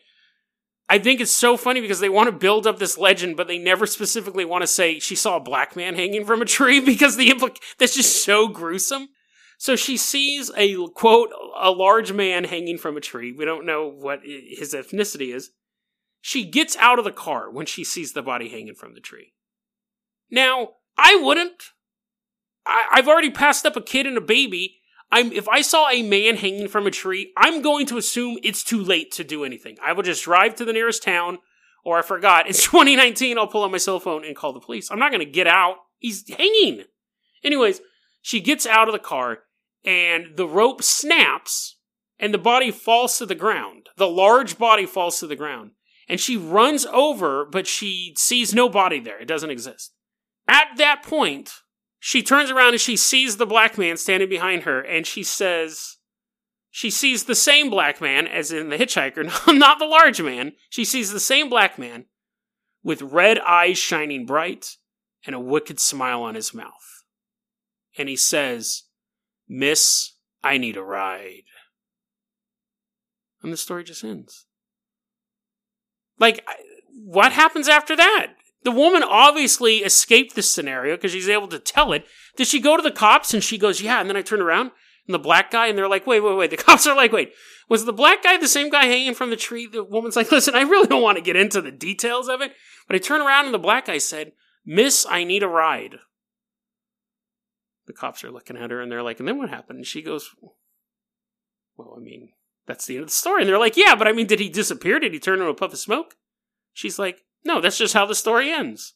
I 0.90 1.00
think 1.00 1.22
it's 1.22 1.32
so 1.32 1.56
funny 1.56 1.80
because 1.80 2.00
they 2.00 2.10
want 2.10 2.28
to 2.28 2.34
build 2.34 2.68
up 2.68 2.78
this 2.78 2.98
legend, 2.98 3.38
but 3.38 3.48
they 3.48 3.58
never 3.58 3.86
specifically 3.88 4.44
want 4.44 4.62
to 4.62 4.68
say 4.68 5.00
she 5.00 5.16
saw 5.16 5.38
a 5.38 5.42
black 5.42 5.76
man 5.76 5.96
hanging 5.96 6.26
from 6.26 6.42
a 6.42 6.46
tree 6.46 6.80
because 6.86 7.16
the 7.16 7.30
implic 7.30 7.58
that's 7.80 7.96
just 7.96 8.24
so 8.24 8.48
gruesome. 8.48 9.10
So 9.58 9.76
she 9.76 9.96
sees 9.96 10.52
a 10.58 10.76
quote 10.90 11.30
a 11.58 11.72
large 11.72 12.12
man 12.12 12.44
hanging 12.44 12.78
from 12.78 12.98
a 12.98 13.02
tree. 13.02 13.32
We 13.32 13.46
don't 13.46 13.66
know 13.66 13.88
what 13.88 14.22
his 14.24 14.74
ethnicity 14.74 15.34
is. 15.34 15.52
She 16.20 16.44
gets 16.46 16.76
out 16.78 17.00
of 17.00 17.06
the 17.06 17.12
car 17.12 17.50
when 17.50 17.66
she 17.66 17.84
sees 17.84 18.14
the 18.14 18.22
body 18.22 18.50
hanging 18.50 18.76
from 18.76 18.94
the 18.94 19.00
tree. 19.00 19.34
Now, 20.30 20.70
I 20.98 21.16
wouldn't. 21.16 21.64
I, 22.66 22.86
I've 22.92 23.08
already 23.08 23.32
passed 23.32 23.66
up 23.66 23.76
a 23.76 23.82
kid 23.82 24.06
and 24.06 24.18
a 24.18 24.22
baby. 24.22 24.81
I'm 25.12 25.32
if 25.32 25.48
I 25.50 25.62
saw 25.62 25.90
a 25.90 26.04
man 26.04 26.38
hanging 26.38 26.68
from 26.68 26.88
a 26.88 26.92
tree, 26.92 27.34
I'm 27.36 27.62
going 27.62 27.86
to 27.88 27.98
assume 27.98 28.38
it's 28.44 28.64
too 28.64 28.82
late 28.82 29.12
to 29.14 29.24
do 29.24 29.44
anything. 29.44 29.78
I 29.84 29.94
will 29.94 30.04
just 30.04 30.24
drive 30.24 30.56
to 30.56 30.66
the 30.66 30.74
nearest 30.74 31.04
town, 31.04 31.40
or 31.84 31.98
I 31.98 32.02
forgot 32.02 32.48
it's 32.48 32.64
2019. 32.70 33.38
I'll 33.38 33.48
pull 33.48 33.64
out 33.64 33.72
my 33.72 33.78
cell 33.78 34.00
phone 34.00 34.24
and 34.24 34.36
call 34.36 34.54
the 34.54 34.60
police. 34.60 34.90
I'm 34.90 35.00
not 35.00 35.12
going 35.12 35.26
to 35.26 35.32
get 35.32 35.48
out. 35.48 35.78
He's 35.98 36.28
hanging. 36.30 36.84
Anyways, 37.44 37.82
she 38.22 38.40
gets 38.40 38.66
out 38.66 38.88
of 38.88 38.94
the 38.94 39.00
car, 39.00 39.40
and 39.84 40.38
the 40.38 40.48
rope 40.48 40.84
snaps, 40.84 41.78
and 42.20 42.34
the 42.34 42.38
body 42.38 42.72
falls 42.72 43.18
to 43.18 43.26
the 43.26 43.36
ground. 43.36 43.90
The 43.98 44.08
large 44.08 44.58
body 44.58 44.86
falls 44.86 45.20
to 45.20 45.28
the 45.28 45.36
ground, 45.36 45.72
and 46.08 46.20
she 46.20 46.38
runs 46.38 46.86
over, 46.86 47.46
but 47.46 47.68
she 47.68 48.14
sees 48.18 48.54
no 48.54 48.70
body 48.70 49.00
there. 49.00 49.20
It 49.20 49.28
doesn't 49.28 49.50
exist. 49.50 49.94
At 50.48 50.78
that 50.78 51.04
point, 51.04 51.52
she 52.04 52.24
turns 52.24 52.50
around 52.50 52.70
and 52.70 52.82
she 52.82 52.98
sees 52.98 53.38
the 53.38 53.46
black 53.46 53.78
man 53.78 53.96
standing 53.96 54.28
behind 54.28 54.64
her, 54.64 54.82
and 54.82 55.06
she 55.06 55.22
says, 55.22 55.98
she 56.72 56.90
sees 56.90 57.26
the 57.26 57.36
same 57.36 57.70
black 57.70 58.02
man, 58.02 58.26
as 58.26 58.52
in 58.52 58.70
the 58.70 58.76
hitchhiker, 58.76 59.24
not 59.56 59.78
the 59.78 59.86
large 59.86 60.20
man. 60.20 60.54
She 60.72 60.84
sees 60.84 61.12
the 61.12 61.20
same 61.20 61.48
black 61.48 61.78
man 61.78 62.06
with 62.82 63.04
red 63.04 63.38
eyes 63.38 63.78
shining 63.78 64.26
bright 64.26 64.78
and 65.28 65.36
a 65.36 65.40
wicked 65.40 65.80
smile 65.80 66.24
on 66.24 66.34
his 66.34 66.56
mouth. 66.56 67.04
And 68.00 68.10
he 68.10 68.16
says, 68.16 68.86
Miss, 69.48 70.14
I 70.44 70.58
need 70.58 70.78
a 70.78 70.84
ride. 70.84 71.44
And 73.44 73.54
the 73.54 73.58
story 73.58 73.84
just 73.84 74.04
ends. 74.04 74.48
Like, 76.18 76.44
what 76.90 77.32
happens 77.32 77.70
after 77.70 77.96
that? 77.96 78.34
The 78.64 78.72
woman 78.72 79.04
obviously 79.04 79.78
escaped 79.78 80.36
this 80.36 80.52
scenario 80.52 80.96
because 80.96 81.12
she's 81.12 81.30
able 81.30 81.48
to 81.48 81.60
tell 81.60 81.94
it. 81.94 82.06
Did 82.36 82.48
she 82.48 82.60
go 82.60 82.78
to 82.78 82.84
the 82.84 82.92
cops 82.92 83.34
and 83.34 83.44
she 83.44 83.58
goes, 83.58 83.82
yeah, 83.82 84.00
and 84.00 84.10
then 84.10 84.18
I 84.18 84.22
turn 84.22 84.42
around 84.42 84.72
and 85.08 85.14
the 85.14 85.20
black 85.20 85.50
guy 85.52 85.68
and 85.68 85.78
they're 85.78 85.88
like, 85.88 86.06
wait, 86.06 86.20
wait, 86.20 86.38
wait. 86.38 86.52
The 86.52 86.58
cops 86.64 86.86
are 86.86 86.96
like, 86.96 87.12
wait, 87.12 87.34
was 87.70 87.86
the 87.86 87.94
black 87.94 88.24
guy 88.24 88.38
the 88.38 88.48
same 88.48 88.70
guy 88.70 88.86
hanging 88.86 89.16
from 89.16 89.30
the 89.30 89.36
tree? 89.36 89.68
The 89.68 89.84
woman's 89.84 90.16
like, 90.16 90.32
listen, 90.32 90.56
I 90.56 90.62
really 90.62 90.88
don't 90.88 91.02
want 91.02 91.18
to 91.18 91.24
get 91.24 91.36
into 91.36 91.62
the 91.62 91.72
details 91.72 92.30
of 92.30 92.42
it, 92.42 92.54
but 92.88 92.96
I 92.96 93.00
turn 93.00 93.22
around 93.22 93.46
and 93.46 93.54
the 93.54 93.60
black 93.60 93.86
guy 93.86 93.98
said, 93.98 94.34
Miss, 94.66 95.08
I 95.10 95.24
need 95.24 95.42
a 95.42 95.48
ride. 95.48 95.96
The 97.88 97.94
cops 97.94 98.24
are 98.24 98.32
looking 98.32 98.58
at 98.58 98.70
her 98.70 98.80
and 98.80 98.92
they're 98.92 99.02
like, 99.02 99.20
and 99.20 99.28
then 99.28 99.38
what 99.40 99.50
happened? 99.50 99.78
And 99.78 99.88
she 99.88 100.04
goes, 100.04 100.30
well, 101.76 101.96
I 101.98 102.00
mean, 102.00 102.30
that's 102.68 102.86
the 102.86 102.96
end 102.96 103.04
of 103.04 103.10
the 103.10 103.16
story. 103.16 103.42
And 103.42 103.50
they're 103.50 103.58
like, 103.58 103.76
yeah, 103.76 103.96
but 103.96 104.08
I 104.08 104.12
mean, 104.12 104.28
did 104.28 104.40
he 104.40 104.50
disappear? 104.50 105.00
Did 105.00 105.14
he 105.14 105.20
turn 105.20 105.40
into 105.40 105.50
a 105.50 105.56
puff 105.56 105.74
of 105.74 105.80
smoke? 105.80 106.16
She's 106.74 107.00
like, 107.00 107.24
no, 107.44 107.62
that's 107.62 107.78
just 107.78 107.94
how 107.94 108.06
the 108.06 108.16
story 108.16 108.52
ends. 108.52 108.94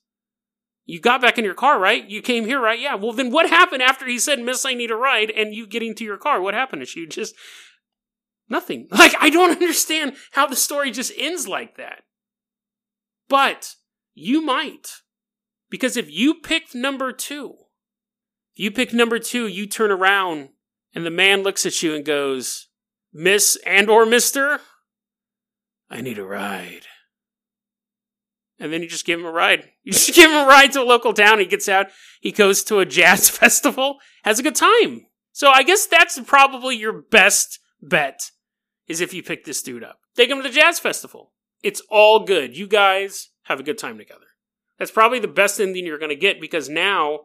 You 0.86 1.00
got 1.00 1.22
back 1.22 1.38
in 1.38 1.46
your 1.46 1.56
car, 1.56 1.80
right? 1.80 2.08
You 2.08 2.22
came 2.22 2.46
here, 2.46 2.62
right? 2.62 2.80
Yeah. 2.80 2.96
Well, 2.96 3.12
then 3.12 3.32
what 3.32 3.50
happened 3.50 3.82
after 3.82 4.06
he 4.06 4.20
said, 4.20 4.40
Miss, 4.40 4.66
I 4.66 4.76
need 4.76 4.92
a 4.92 4.96
ride, 4.96 5.32
and 5.32 5.54
you 5.54 5.66
getting 5.66 5.96
to 5.96 6.04
your 6.04 6.18
car? 6.18 6.42
What 6.42 6.54
happened? 6.54 6.84
Is 6.84 6.90
she 6.90 7.08
just 7.08 7.36
nothing? 8.48 8.88
Like, 8.92 9.16
I 9.20 9.30
don't 9.32 9.52
understand 9.52 10.16
how 10.32 10.46
the 10.46 10.56
story 10.56 10.92
just 10.92 11.12
ends 11.18 11.48
like 11.48 11.78
that. 11.78 12.04
But 13.28 13.76
you 14.14 14.42
might. 14.42 14.90
Because 15.72 15.98
if 15.98 16.12
you 16.12 16.36
picked 16.36 16.76
number 16.76 17.12
two, 17.12 17.56
if 18.54 18.60
you 18.60 18.72
pick 18.72 18.94
number 18.94 19.18
two, 19.18 19.48
you 19.48 19.66
turn 19.66 19.90
around 19.90 20.50
and 20.94 21.04
the 21.04 21.12
man 21.12 21.42
looks 21.42 21.66
at 21.66 21.82
you 21.82 21.96
and 21.96 22.06
goes, 22.06 22.68
Miss 23.12 23.58
and 23.66 23.90
or 23.90 24.06
Mister, 24.06 24.60
I 25.90 26.02
need 26.02 26.20
a 26.20 26.24
ride 26.24 26.86
and 28.60 28.72
then 28.72 28.82
you 28.82 28.88
just 28.88 29.06
give 29.06 29.20
him 29.20 29.26
a 29.26 29.32
ride. 29.32 29.70
You 29.84 29.91
just 29.91 30.15
give 30.15 30.32
him 30.32 30.38
a 30.38 30.48
ride 30.48 30.72
to 30.72 30.82
a 30.82 30.84
local 30.84 31.13
town. 31.13 31.38
He 31.38 31.46
gets 31.46 31.70
out. 31.70 31.88
He 32.20 32.32
goes 32.32 32.63
to 32.63 32.80
a 32.80 32.88
jazz 32.88 33.30
festival, 33.41 34.00
has 34.24 34.39
a 34.39 34.44
good 34.44 34.56
time. 34.56 35.06
So 35.32 35.52
I 35.52 35.62
guess 35.62 35.86
that's 35.86 36.20
probably 36.22 36.76
your 36.76 36.91
best 36.91 37.60
bet 37.84 38.32
is 38.88 39.00
if 39.00 39.13
you 39.13 39.22
pick 39.22 39.46
this 39.46 39.62
dude 39.62 39.84
up. 39.84 40.00
Take 40.15 40.32
him 40.32 40.38
to 40.38 40.44
the 40.44 40.50
jazz 40.50 40.80
festival. 40.80 41.34
It's 41.62 41.84
all 41.89 42.26
good. 42.26 42.58
You 42.58 42.65
guys 42.65 43.30
have 43.44 43.60
a 43.60 43.63
good 43.63 43.78
time 43.78 44.00
together. 44.00 44.26
That's 44.80 44.91
probably 44.91 45.20
the 45.20 45.28
best 45.28 45.60
ending 45.60 45.86
you're 45.86 46.00
going 46.00 46.10
to 46.10 46.15
get 46.15 46.41
because 46.41 46.68
now 46.68 47.22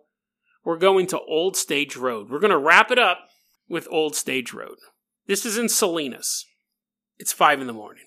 we're 0.64 0.78
going 0.78 1.06
to 1.08 1.20
Old 1.20 1.56
Stage 1.56 1.96
Road. 1.96 2.30
We're 2.30 2.40
going 2.40 2.50
to 2.50 2.58
wrap 2.58 2.90
it 2.90 2.98
up 2.98 3.28
with 3.68 3.88
Old 3.90 4.14
Stage 4.14 4.52
Road. 4.52 4.76
This 5.26 5.46
is 5.46 5.56
in 5.56 5.68
Salinas. 5.68 6.44
It's 7.18 7.32
five 7.32 7.60
in 7.60 7.66
the 7.66 7.72
morning. 7.72 8.04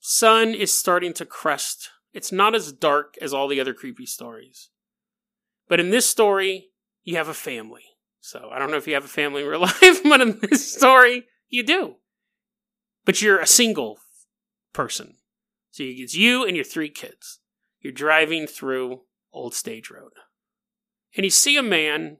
Sun 0.00 0.54
is 0.54 0.76
starting 0.76 1.12
to 1.14 1.26
crest 1.26 1.90
it's 2.12 2.32
not 2.32 2.54
as 2.54 2.72
dark 2.72 3.16
as 3.20 3.32
all 3.32 3.48
the 3.48 3.60
other 3.60 3.74
creepy 3.74 4.06
stories. 4.06 4.70
But 5.68 5.80
in 5.80 5.90
this 5.90 6.08
story, 6.08 6.70
you 7.04 7.16
have 7.16 7.28
a 7.28 7.34
family. 7.34 7.84
So 8.20 8.50
I 8.52 8.58
don't 8.58 8.70
know 8.70 8.76
if 8.76 8.86
you 8.86 8.94
have 8.94 9.04
a 9.04 9.08
family 9.08 9.42
in 9.42 9.48
real 9.48 9.60
life, 9.82 10.02
but 10.02 10.20
in 10.20 10.38
this 10.42 10.74
story, 10.74 11.26
you 11.48 11.62
do. 11.62 11.96
But 13.04 13.22
you're 13.22 13.38
a 13.38 13.46
single 13.46 13.98
person. 14.72 15.14
So 15.70 15.84
it's 15.86 16.14
you 16.14 16.44
and 16.44 16.56
your 16.56 16.64
three 16.64 16.90
kids. 16.90 17.38
You're 17.80 17.92
driving 17.92 18.46
through 18.46 19.02
Old 19.32 19.54
Stage 19.54 19.90
Road. 19.90 20.12
And 21.16 21.24
you 21.24 21.30
see 21.30 21.56
a 21.56 21.62
man 21.62 22.18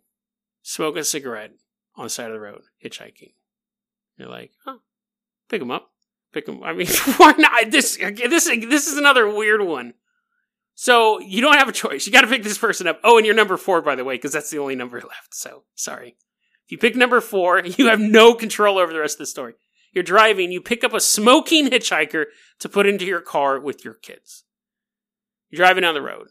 smoking 0.62 1.00
a 1.00 1.04
cigarette 1.04 1.52
on 1.96 2.04
the 2.04 2.10
side 2.10 2.28
of 2.28 2.32
the 2.32 2.40
road, 2.40 2.62
hitchhiking. 2.84 3.34
You're 4.16 4.28
like, 4.28 4.52
oh, 4.66 4.80
pick 5.48 5.60
him 5.60 5.70
up 5.70 5.90
pick 6.32 6.48
him. 6.48 6.62
I 6.62 6.72
mean, 6.72 6.86
why 7.16 7.34
not? 7.38 7.70
This 7.70 7.96
this 7.96 8.44
this 8.44 8.86
is 8.86 8.96
another 8.96 9.28
weird 9.28 9.62
one. 9.62 9.94
So 10.74 11.20
you 11.20 11.42
don't 11.42 11.58
have 11.58 11.68
a 11.68 11.72
choice. 11.72 12.06
You 12.06 12.12
got 12.12 12.22
to 12.22 12.26
pick 12.26 12.42
this 12.42 12.56
person 12.56 12.86
up. 12.86 13.00
Oh, 13.04 13.18
and 13.18 13.26
you're 13.26 13.34
number 13.34 13.58
four, 13.58 13.82
by 13.82 13.96
the 13.96 14.04
way, 14.04 14.14
because 14.14 14.32
that's 14.32 14.48
the 14.48 14.58
only 14.58 14.74
number 14.76 14.96
left. 15.00 15.34
So 15.34 15.64
sorry. 15.74 16.16
If 16.64 16.72
you 16.72 16.78
pick 16.78 16.96
number 16.96 17.20
four, 17.20 17.60
you 17.64 17.88
have 17.88 18.00
no 18.00 18.34
control 18.34 18.78
over 18.78 18.92
the 18.92 19.00
rest 19.00 19.16
of 19.16 19.18
the 19.18 19.26
story. 19.26 19.54
You're 19.92 20.04
driving. 20.04 20.52
You 20.52 20.60
pick 20.60 20.84
up 20.84 20.94
a 20.94 21.00
smoking 21.00 21.66
hitchhiker 21.66 22.26
to 22.60 22.68
put 22.68 22.86
into 22.86 23.04
your 23.04 23.20
car 23.20 23.60
with 23.60 23.84
your 23.84 23.94
kids. 23.94 24.44
You're 25.50 25.58
driving 25.58 25.82
down 25.82 25.94
the 25.94 26.02
road, 26.02 26.28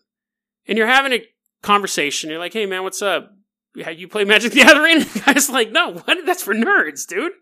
and 0.65 0.77
you're 0.77 0.87
having 0.87 1.11
a 1.11 1.25
conversation. 1.61 2.29
You're 2.29 2.39
like, 2.39 2.53
"Hey, 2.53 2.65
man, 2.65 2.83
what's 2.83 3.01
up? 3.01 3.33
You 3.75 4.07
play 4.07 4.23
Magic 4.23 4.53
the 4.53 4.63
Gathering?" 4.63 4.99
the 4.99 5.23
guy's 5.25 5.49
like, 5.49 5.71
"No, 5.71 5.91
what? 5.91 6.25
That's 6.25 6.41
for 6.41 6.55
nerds, 6.55 7.05
dude." 7.05 7.33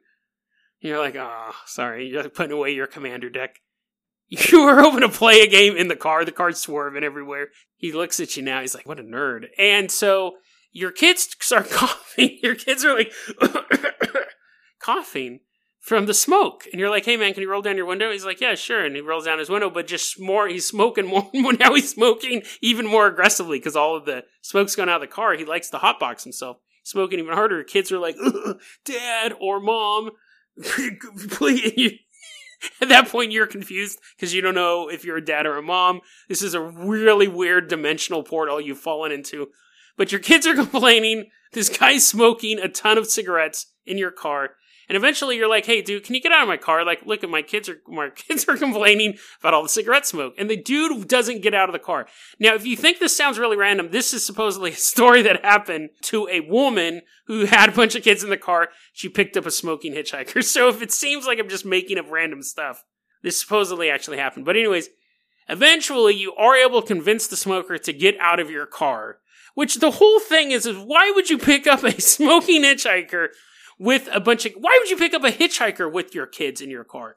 You're 0.80 1.00
like, 1.00 1.16
oh, 1.16 1.52
sorry, 1.66 2.08
you're 2.08 2.30
putting 2.30 2.52
away 2.52 2.72
your 2.72 2.88
commander 2.88 3.30
deck. 3.30 3.60
You 4.30 4.66
were 4.66 4.82
hoping 4.82 5.00
to 5.00 5.10
play 5.10 5.40
a 5.40 5.48
game 5.48 5.78
in 5.78 5.88
the 5.88 5.96
car, 5.96 6.26
the 6.26 6.34
car's 6.34 6.60
swerving 6.60 7.06
everywhere. 7.06 7.48
He 7.78 7.94
looks 7.94 8.20
at 8.20 8.36
you 8.36 8.44
now, 8.44 8.60
he's 8.60 8.76
like, 8.76 8.86
what 8.86 9.00
a 9.00 9.04
nerd. 9.04 9.46
And 9.58 9.90
so 9.90 10.34
your 10.74 10.92
kids 10.92 11.36
start 11.40 11.70
coughing. 11.72 12.38
Your 12.44 12.56
kids 12.56 12.84
are 12.84 12.94
like 12.94 13.14
coughing 14.82 15.40
from 15.80 16.06
the 16.06 16.14
smoke. 16.14 16.66
And 16.72 16.80
you're 16.80 16.90
like, 16.90 17.06
hey 17.06 17.16
man, 17.18 17.34
can 17.34 17.42
you 17.42 17.50
roll 17.50 17.62
down 17.62 17.78
your 17.78 17.86
window? 17.86 18.12
He's 18.12 18.26
like, 18.26 18.42
yeah, 18.42 18.56
sure. 18.56 18.86
And 18.86 18.96
he 18.96 19.02
rolls 19.02 19.26
down 19.26 19.40
his 19.40 19.50
window, 19.50 19.70
but 19.70 19.88
just 19.88 20.20
more, 20.20 20.48
he's 20.48 20.68
smoking 20.68 21.08
more. 21.08 21.30
now 21.34 21.74
he's 21.74 21.92
smoking 21.92 22.44
even 22.62 22.86
more 22.86 23.08
aggressively 23.08 23.58
because 23.58 23.76
all 23.76 23.96
of 23.96 24.06
the 24.06 24.26
smoke's 24.42 24.76
gone 24.76 24.90
out 24.90 25.02
of 25.02 25.10
the 25.10 25.16
car. 25.16 25.34
He 25.34 25.46
likes 25.46 25.70
to 25.70 25.78
hotbox 25.78 26.24
himself, 26.24 26.58
smoking 26.84 27.20
even 27.20 27.34
harder. 27.34 27.64
Kids 27.64 27.92
are 27.92 28.00
like, 28.00 28.18
dad 28.86 29.34
or 29.40 29.60
mom, 29.60 30.12
At 32.82 32.90
that 32.90 33.10
point, 33.10 33.32
you're 33.32 33.48
confused 33.48 34.00
because 34.16 34.34
you 34.34 34.42
don't 34.42 34.56
know 34.56 34.90
if 34.90 35.06
you're 35.06 35.18
a 35.18 35.26
dad 35.26 35.46
or 35.46 35.58
a 35.58 35.62
mom. 35.62 36.02
This 36.28 36.42
is 36.42 36.54
a 36.54 36.62
really 36.62 37.28
weird 37.28 37.68
dimensional 37.68 38.24
portal 38.24 38.60
you've 38.60 38.80
fallen 38.80 39.12
into. 39.12 39.50
But 39.96 40.12
your 40.12 40.22
kids 40.22 40.48
are 40.48 40.56
complaining. 40.56 41.30
This 41.54 41.70
guy's 41.70 42.06
smoking 42.06 42.60
a 42.60 42.68
ton 42.68 42.98
of 42.98 43.08
cigarettes 43.08 43.68
in 43.86 43.98
your 43.98 44.12
car. 44.12 44.52
And 44.90 44.96
eventually 44.96 45.36
you're 45.36 45.50
like, 45.50 45.66
hey, 45.66 45.82
dude, 45.82 46.06
can 46.06 46.16
you 46.16 46.22
get 46.22 46.32
out 46.32 46.44
of 46.44 46.48
my 46.48 46.56
car? 46.56 46.86
Like, 46.86 47.06
look 47.06 47.24
at 47.24 47.30
my 47.30 47.42
kids 47.42 47.68
are 47.68 47.82
my 47.88 48.10
kids 48.16 48.46
are 48.48 48.58
complaining 48.58 49.18
about 49.40 49.54
all 49.54 49.64
the 49.64 49.70
cigarette 49.70 50.06
smoke. 50.06 50.34
And 50.38 50.50
the 50.50 50.56
dude 50.56 51.08
doesn't 51.08 51.42
get 51.42 51.54
out 51.54 51.68
of 51.68 51.74
the 51.74 51.80
car. 51.80 52.08
Now, 52.40 52.54
if 52.54 52.66
you 52.66 52.78
think 52.78 53.00
this 53.00 53.16
sounds 53.16 53.38
really 53.38 53.58
random, 53.58 53.90
this 53.92 54.14
is 54.14 54.26
supposedly 54.26 54.72
a 54.74 54.76
story 54.76 55.22
that 55.24 55.44
happened 55.44 55.90
to 56.04 56.28
a 56.30 56.40
woman 56.42 57.02
who 57.26 57.46
had 57.46 57.70
a 57.70 57.74
bunch 57.74 57.96
of 57.96 58.04
kids 58.04 58.24
in 58.24 58.30
the 58.30 58.38
car. 58.38 58.70
She 58.94 59.10
picked 59.10 59.36
up 59.36 59.46
a 59.46 59.52
smoking 59.52 59.94
hitchhiker. 59.94 60.44
So 60.58 60.70
if 60.70 60.82
it 60.82 60.92
seems 60.92 61.28
like 61.28 61.40
I'm 61.40 61.50
just 61.50 61.66
making 61.66 62.00
up 62.00 62.10
random 62.10 62.42
stuff, 62.42 62.84
this 63.22 63.40
supposedly 63.40 63.90
actually 63.90 64.18
happened. 64.18 64.46
But 64.46 64.56
anyways, 64.56 64.90
eventually 65.50 66.16
you 66.16 66.34
are 66.36 66.56
able 66.56 66.82
to 66.82 66.88
convince 66.88 67.28
the 67.28 67.36
smoker 67.36 67.78
to 67.78 67.94
get 67.94 68.18
out 68.20 68.40
of 68.40 68.50
your 68.50 68.66
car. 68.66 69.18
Which 69.56 69.76
the 69.76 69.92
whole 69.92 70.20
thing 70.20 70.52
is, 70.52 70.66
is 70.66 70.78
why 70.78 71.12
would 71.14 71.30
you 71.30 71.38
pick 71.38 71.68
up 71.68 71.84
a 71.84 72.00
smoking 72.00 72.64
hitchhiker 72.64 73.30
with 73.78 74.10
a 74.12 74.20
bunch 74.20 74.46
of. 74.46 74.54
Why 74.54 74.78
would 74.80 74.90
you 74.90 74.98
pick 74.98 75.14
up 75.14 75.24
a 75.24 75.32
hitchhiker 75.32 75.92
with 75.92 76.16
your 76.16 76.26
kids 76.26 76.62
in 76.62 76.70
your 76.70 76.84
car? 76.84 77.16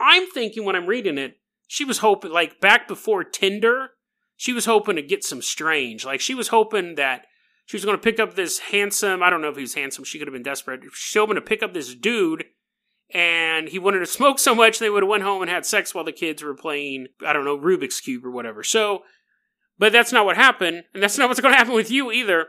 I'm 0.00 0.28
thinking 0.30 0.64
when 0.64 0.76
I'm 0.76 0.86
reading 0.86 1.18
it, 1.18 1.38
she 1.66 1.84
was 1.84 1.98
hoping, 1.98 2.32
like 2.32 2.60
back 2.60 2.86
before 2.86 3.24
Tinder, 3.24 3.90
she 4.36 4.52
was 4.52 4.66
hoping 4.66 4.96
to 4.96 5.02
get 5.02 5.24
some 5.24 5.42
strange. 5.42 6.04
Like 6.04 6.20
she 6.20 6.34
was 6.34 6.48
hoping 6.48 6.96
that 6.96 7.26
she 7.64 7.76
was 7.76 7.84
going 7.84 7.96
to 7.96 8.02
pick 8.02 8.20
up 8.20 8.34
this 8.34 8.58
handsome. 8.58 9.22
I 9.22 9.30
don't 9.30 9.42
know 9.42 9.48
if 9.48 9.56
he 9.56 9.62
was 9.62 9.74
handsome. 9.74 10.04
She 10.04 10.18
could 10.18 10.28
have 10.28 10.34
been 10.34 10.42
desperate. 10.42 10.82
She's 10.92 11.18
hoping 11.18 11.34
to 11.34 11.40
pick 11.40 11.62
up 11.62 11.74
this 11.74 11.94
dude, 11.94 12.44
and 13.12 13.68
he 13.68 13.78
wanted 13.78 14.00
to 14.00 14.06
smoke 14.06 14.38
so 14.38 14.54
much 14.54 14.78
they 14.78 14.90
would 14.90 15.02
have 15.02 15.10
went 15.10 15.24
home 15.24 15.42
and 15.42 15.50
had 15.50 15.66
sex 15.66 15.94
while 15.94 16.04
the 16.04 16.12
kids 16.12 16.42
were 16.42 16.54
playing. 16.54 17.08
I 17.26 17.32
don't 17.32 17.44
know 17.44 17.58
Rubik's 17.58 18.00
cube 18.00 18.24
or 18.24 18.30
whatever. 18.30 18.62
So, 18.62 19.02
but 19.78 19.92
that's 19.92 20.12
not 20.12 20.26
what 20.26 20.36
happened, 20.36 20.84
and 20.94 21.02
that's 21.02 21.18
not 21.18 21.28
what's 21.28 21.40
going 21.40 21.52
to 21.52 21.58
happen 21.58 21.74
with 21.74 21.90
you 21.90 22.12
either. 22.12 22.48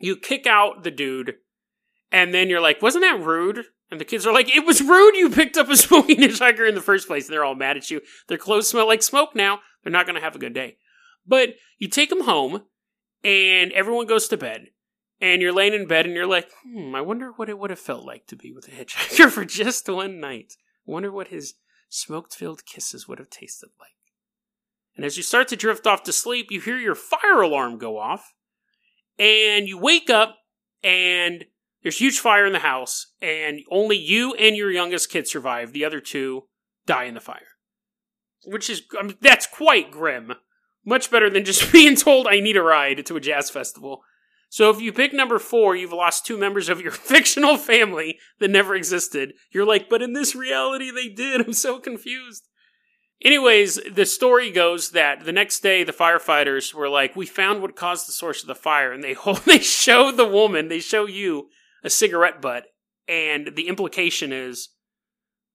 You 0.00 0.16
kick 0.16 0.46
out 0.46 0.82
the 0.84 0.90
dude 0.90 1.34
and 2.10 2.32
then 2.32 2.48
you're 2.48 2.60
like, 2.60 2.82
wasn't 2.82 3.04
that 3.04 3.20
rude? 3.20 3.64
And 3.90 4.00
the 4.00 4.04
kids 4.04 4.26
are 4.26 4.34
like, 4.34 4.54
it 4.54 4.66
was 4.66 4.82
rude 4.82 5.16
you 5.16 5.30
picked 5.30 5.56
up 5.56 5.68
a 5.68 5.76
smoking 5.76 6.18
hitchhiker 6.18 6.68
in 6.68 6.74
the 6.74 6.80
first 6.80 7.06
place. 7.06 7.26
And 7.26 7.34
they're 7.34 7.44
all 7.44 7.54
mad 7.54 7.76
at 7.76 7.90
you. 7.90 8.00
Their 8.28 8.38
clothes 8.38 8.68
smell 8.68 8.86
like 8.86 9.02
smoke 9.02 9.34
now. 9.34 9.60
They're 9.82 9.92
not 9.92 10.06
going 10.06 10.16
to 10.16 10.22
have 10.22 10.36
a 10.36 10.40
good 10.40 10.54
day. 10.54 10.76
But 11.26 11.54
you 11.78 11.88
take 11.88 12.10
them 12.10 12.24
home 12.24 12.64
and 13.24 13.72
everyone 13.72 14.06
goes 14.06 14.28
to 14.28 14.36
bed. 14.36 14.68
And 15.20 15.42
you're 15.42 15.52
laying 15.52 15.74
in 15.74 15.88
bed 15.88 16.06
and 16.06 16.14
you're 16.14 16.26
like, 16.26 16.48
hmm, 16.62 16.94
I 16.94 17.00
wonder 17.00 17.32
what 17.32 17.48
it 17.48 17.58
would 17.58 17.70
have 17.70 17.78
felt 17.78 18.04
like 18.04 18.26
to 18.28 18.36
be 18.36 18.52
with 18.52 18.68
a 18.68 18.70
hitchhiker 18.70 19.30
for 19.30 19.44
just 19.44 19.88
one 19.88 20.20
night. 20.20 20.54
I 20.86 20.90
wonder 20.90 21.10
what 21.10 21.28
his 21.28 21.54
smoke 21.88 22.32
filled 22.32 22.64
kisses 22.64 23.08
would 23.08 23.18
have 23.18 23.30
tasted 23.30 23.70
like. 23.80 23.90
And 24.96 25.04
as 25.04 25.16
you 25.16 25.22
start 25.22 25.48
to 25.48 25.56
drift 25.56 25.86
off 25.86 26.02
to 26.04 26.12
sleep, 26.12 26.48
you 26.50 26.60
hear 26.60 26.78
your 26.78 26.94
fire 26.94 27.40
alarm 27.40 27.78
go 27.78 27.98
off 27.98 28.34
And 29.18 29.66
you 29.66 29.78
wake 29.78 30.10
up 30.10 30.38
and 30.82 31.44
there's 31.88 31.96
huge 31.96 32.18
fire 32.18 32.44
in 32.44 32.52
the 32.52 32.58
house, 32.58 33.06
and 33.22 33.60
only 33.70 33.96
you 33.96 34.34
and 34.34 34.54
your 34.54 34.70
youngest 34.70 35.08
kid 35.08 35.26
survive. 35.26 35.72
The 35.72 35.86
other 35.86 36.00
two 36.00 36.42
die 36.84 37.04
in 37.04 37.14
the 37.14 37.20
fire. 37.20 37.56
Which 38.44 38.68
is, 38.68 38.82
I 38.98 39.04
mean, 39.04 39.16
that's 39.22 39.46
quite 39.46 39.90
grim. 39.90 40.34
Much 40.84 41.10
better 41.10 41.30
than 41.30 41.46
just 41.46 41.72
being 41.72 41.96
told 41.96 42.26
I 42.26 42.40
need 42.40 42.58
a 42.58 42.62
ride 42.62 43.06
to 43.06 43.16
a 43.16 43.20
jazz 43.20 43.48
festival. 43.48 44.02
So 44.50 44.68
if 44.68 44.82
you 44.82 44.92
pick 44.92 45.14
number 45.14 45.38
four, 45.38 45.76
you've 45.76 45.94
lost 45.94 46.26
two 46.26 46.36
members 46.36 46.68
of 46.68 46.82
your 46.82 46.90
fictional 47.12 47.56
family 47.56 48.18
that 48.38 48.50
never 48.50 48.74
existed. 48.74 49.32
You're 49.50 49.64
like, 49.64 49.88
but 49.88 50.02
in 50.02 50.12
this 50.12 50.34
reality, 50.34 50.90
they 50.90 51.08
did. 51.08 51.40
I'm 51.40 51.54
so 51.54 51.78
confused. 51.78 52.48
Anyways, 53.24 53.80
the 53.90 54.04
story 54.04 54.50
goes 54.50 54.90
that 54.90 55.24
the 55.24 55.32
next 55.32 55.60
day 55.60 55.84
the 55.84 55.92
firefighters 55.92 56.74
were 56.74 56.90
like, 56.90 57.16
"We 57.16 57.24
found 57.24 57.62
what 57.62 57.76
caused 57.76 58.06
the 58.06 58.12
source 58.12 58.42
of 58.42 58.46
the 58.46 58.54
fire," 58.54 58.92
and 58.92 59.02
they 59.02 59.14
hold, 59.14 59.38
they 59.38 59.60
show 59.60 60.12
the 60.12 60.28
woman, 60.28 60.68
they 60.68 60.80
show 60.80 61.06
you 61.06 61.48
a 61.82 61.90
cigarette 61.90 62.40
butt, 62.40 62.64
and 63.06 63.50
the 63.54 63.68
implication 63.68 64.32
is 64.32 64.70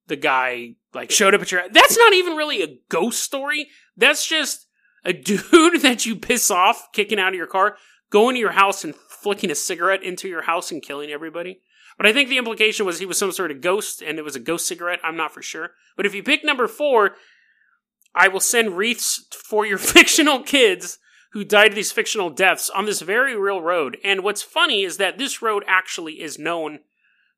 the 0.08 0.16
guy 0.16 0.76
like 0.94 1.12
showed 1.12 1.34
up 1.34 1.42
at 1.42 1.52
your. 1.52 1.64
That's 1.70 1.98
not 1.98 2.14
even 2.14 2.36
really 2.36 2.62
a 2.62 2.80
ghost 2.90 3.24
story. 3.24 3.68
That's 3.96 4.28
just 4.28 4.68
a 5.06 5.14
dude 5.14 5.44
that 5.82 6.06
you 6.06 6.16
piss 6.16 6.52
off 6.52 6.90
kicking 6.94 7.20
out 7.20 7.30
of 7.30 7.36
your 7.36 7.48
car, 7.48 7.78
going 8.10 8.36
to 8.36 8.40
your 8.40 8.52
house 8.52 8.84
and 8.84 8.96
flicking 8.96 9.52
a 9.52 9.56
cigarette 9.56 10.04
into 10.04 10.28
your 10.28 10.44
house 10.44 10.72
and 10.72 10.82
killing 10.82 11.10
everybody. 11.10 11.62
But 11.98 12.08
I 12.08 12.14
think 12.14 12.30
the 12.30 12.38
implication 12.38 12.86
was 12.86 13.00
he 13.00 13.06
was 13.06 13.18
some 13.18 13.32
sort 13.32 13.52
of 13.52 13.62
ghost 13.62 14.02
and 14.02 14.18
it 14.18 14.24
was 14.24 14.36
a 14.36 14.40
ghost 14.40 14.68
cigarette. 14.68 15.00
I'm 15.04 15.16
not 15.16 15.32
for 15.32 15.42
sure. 15.42 15.72
But 15.96 16.06
if 16.06 16.16
you 16.16 16.24
pick 16.24 16.44
number 16.44 16.68
four, 16.68 17.12
I 18.16 18.28
will 18.28 18.40
send 18.40 18.78
wreaths 18.78 19.28
for 19.32 19.66
your 19.66 19.78
fictional 19.80 20.42
kids 20.42 20.98
who 21.34 21.44
died 21.44 21.74
these 21.74 21.92
fictional 21.92 22.30
deaths 22.30 22.70
on 22.70 22.86
this 22.86 23.02
very 23.02 23.36
real 23.36 23.60
road. 23.60 23.98
And 24.04 24.24
what's 24.24 24.44
funny 24.44 24.84
is 24.84 24.98
that 24.98 25.18
this 25.18 25.42
road 25.42 25.64
actually 25.68 26.22
is 26.22 26.38
known 26.38 26.80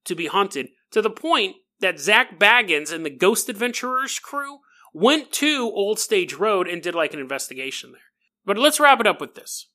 to 0.03 0.15
be 0.15 0.27
haunted 0.27 0.67
to 0.91 1.01
the 1.01 1.09
point 1.09 1.55
that 1.79 1.99
Zak 1.99 2.37
Bagans 2.37 2.91
and 2.91 3.05
the 3.05 3.09
Ghost 3.09 3.49
Adventurers 3.49 4.19
crew 4.19 4.59
went 4.93 5.31
to 5.33 5.71
Old 5.73 5.97
Stage 5.99 6.33
Road 6.33 6.67
and 6.67 6.81
did 6.81 6.93
like 6.93 7.13
an 7.13 7.19
investigation 7.19 7.91
there. 7.93 8.01
But 8.45 8.57
let's 8.57 8.79
wrap 8.79 8.99
it 8.99 9.07
up 9.07 9.21
with 9.21 9.35
this. 9.35 9.67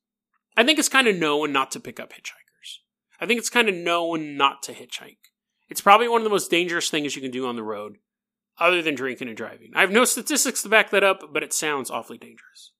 I 0.57 0.65
think 0.65 0.79
it's 0.79 0.89
kind 0.89 1.09
of 1.09 1.17
known 1.17 1.53
not 1.53 1.71
to 1.73 1.81
pick 1.81 1.99
up 1.99 2.13
hitchhikers. 2.13 2.79
I 3.21 3.27
think 3.27 3.39
it's 3.39 3.51
kind 3.51 3.69
of 3.69 3.75
known 3.75 4.37
not 4.37 4.63
to 4.65 4.73
hitchhike. 4.73 5.17
It's 5.71 5.81
probably 5.81 6.09
one 6.09 6.21
of 6.21 6.25
the 6.25 6.31
most 6.31 6.51
dangerous 6.51 6.91
things 6.91 7.17
you 7.17 7.23
can 7.23 7.31
do 7.31 7.47
on 7.47 7.57
the 7.57 7.63
road 7.63 7.97
other 8.59 8.83
than 8.83 8.95
drinking 8.95 9.29
and 9.29 9.37
driving. 9.37 9.73
I 9.75 9.81
have 9.81 9.91
no 9.91 10.05
statistics 10.05 10.63
to 10.63 10.69
back 10.69 10.91
that 10.91 11.05
up, 11.05 11.33
but 11.33 11.43
it 11.43 11.55
sounds 11.55 11.91
awfully 11.91 12.19
dangerous. 12.19 12.73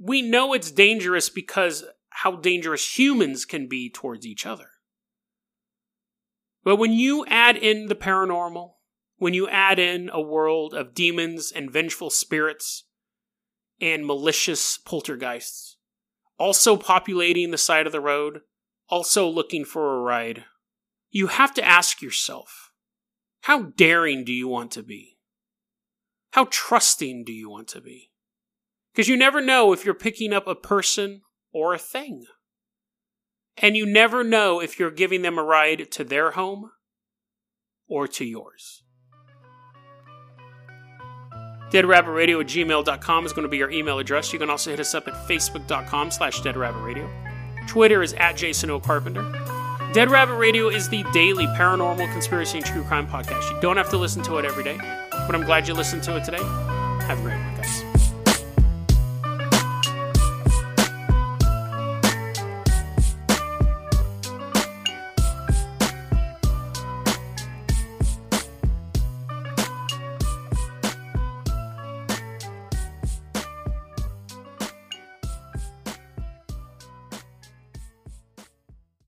We 0.00 0.22
know 0.22 0.54
it's 0.54 0.70
dangerous 0.70 1.28
because 1.28 1.84
how 2.08 2.36
dangerous 2.36 2.98
humans 2.98 3.44
can 3.44 3.68
be 3.68 3.90
towards 3.90 4.26
each 4.26 4.46
other. 4.46 4.70
But 6.64 6.76
when 6.76 6.92
you 6.92 7.26
add 7.26 7.56
in 7.56 7.86
the 7.86 7.94
paranormal, 7.94 8.72
when 9.18 9.34
you 9.34 9.46
add 9.48 9.78
in 9.78 10.08
a 10.10 10.20
world 10.20 10.72
of 10.72 10.94
demons 10.94 11.52
and 11.54 11.70
vengeful 11.70 12.08
spirits 12.08 12.84
and 13.78 14.06
malicious 14.06 14.78
poltergeists, 14.78 15.76
also 16.38 16.78
populating 16.78 17.50
the 17.50 17.58
side 17.58 17.86
of 17.86 17.92
the 17.92 18.00
road, 18.00 18.40
also 18.88 19.28
looking 19.28 19.66
for 19.66 19.94
a 19.94 20.00
ride, 20.00 20.44
you 21.10 21.26
have 21.26 21.52
to 21.54 21.64
ask 21.64 22.00
yourself 22.00 22.72
how 23.42 23.64
daring 23.76 24.24
do 24.24 24.32
you 24.32 24.48
want 24.48 24.70
to 24.72 24.82
be? 24.82 25.18
How 26.32 26.46
trusting 26.50 27.24
do 27.24 27.32
you 27.32 27.50
want 27.50 27.68
to 27.68 27.80
be? 27.80 28.09
Because 28.92 29.08
you 29.08 29.16
never 29.16 29.40
know 29.40 29.72
if 29.72 29.84
you're 29.84 29.94
picking 29.94 30.32
up 30.32 30.46
a 30.46 30.54
person 30.54 31.22
or 31.52 31.74
a 31.74 31.78
thing. 31.78 32.24
And 33.56 33.76
you 33.76 33.86
never 33.86 34.24
know 34.24 34.60
if 34.60 34.78
you're 34.78 34.90
giving 34.90 35.22
them 35.22 35.38
a 35.38 35.42
ride 35.42 35.90
to 35.92 36.04
their 36.04 36.32
home 36.32 36.70
or 37.88 38.08
to 38.08 38.24
yours. 38.24 38.82
DeadRabbitRadio 41.70 42.40
at 42.40 42.46
gmail.com 42.46 43.26
is 43.26 43.32
going 43.32 43.44
to 43.44 43.48
be 43.48 43.62
our 43.62 43.70
email 43.70 43.98
address. 44.00 44.32
You 44.32 44.40
can 44.40 44.50
also 44.50 44.70
hit 44.70 44.80
us 44.80 44.94
up 44.94 45.06
at 45.06 45.14
facebook.com 45.28 46.10
slash 46.10 46.40
deadrabbitradio. 46.40 47.68
Twitter 47.68 48.02
is 48.02 48.12
at 48.14 48.36
Jason 48.36 48.70
O. 48.70 48.80
Carpenter. 48.80 49.22
Dead 49.92 50.10
Rabbit 50.10 50.34
Radio 50.34 50.68
is 50.68 50.88
the 50.88 51.04
daily 51.12 51.46
paranormal 51.46 52.12
conspiracy 52.12 52.58
and 52.58 52.66
true 52.66 52.82
crime 52.84 53.06
podcast. 53.06 53.50
You 53.52 53.60
don't 53.60 53.76
have 53.76 53.90
to 53.90 53.96
listen 53.96 54.22
to 54.22 54.38
it 54.38 54.44
every 54.44 54.64
day, 54.64 54.78
but 55.10 55.34
I'm 55.34 55.44
glad 55.44 55.68
you 55.68 55.74
listened 55.74 56.02
to 56.04 56.16
it 56.16 56.24
today. 56.24 56.42
Have 56.42 57.18
a 57.18 57.22
great 57.22 57.36
one. 57.36 57.49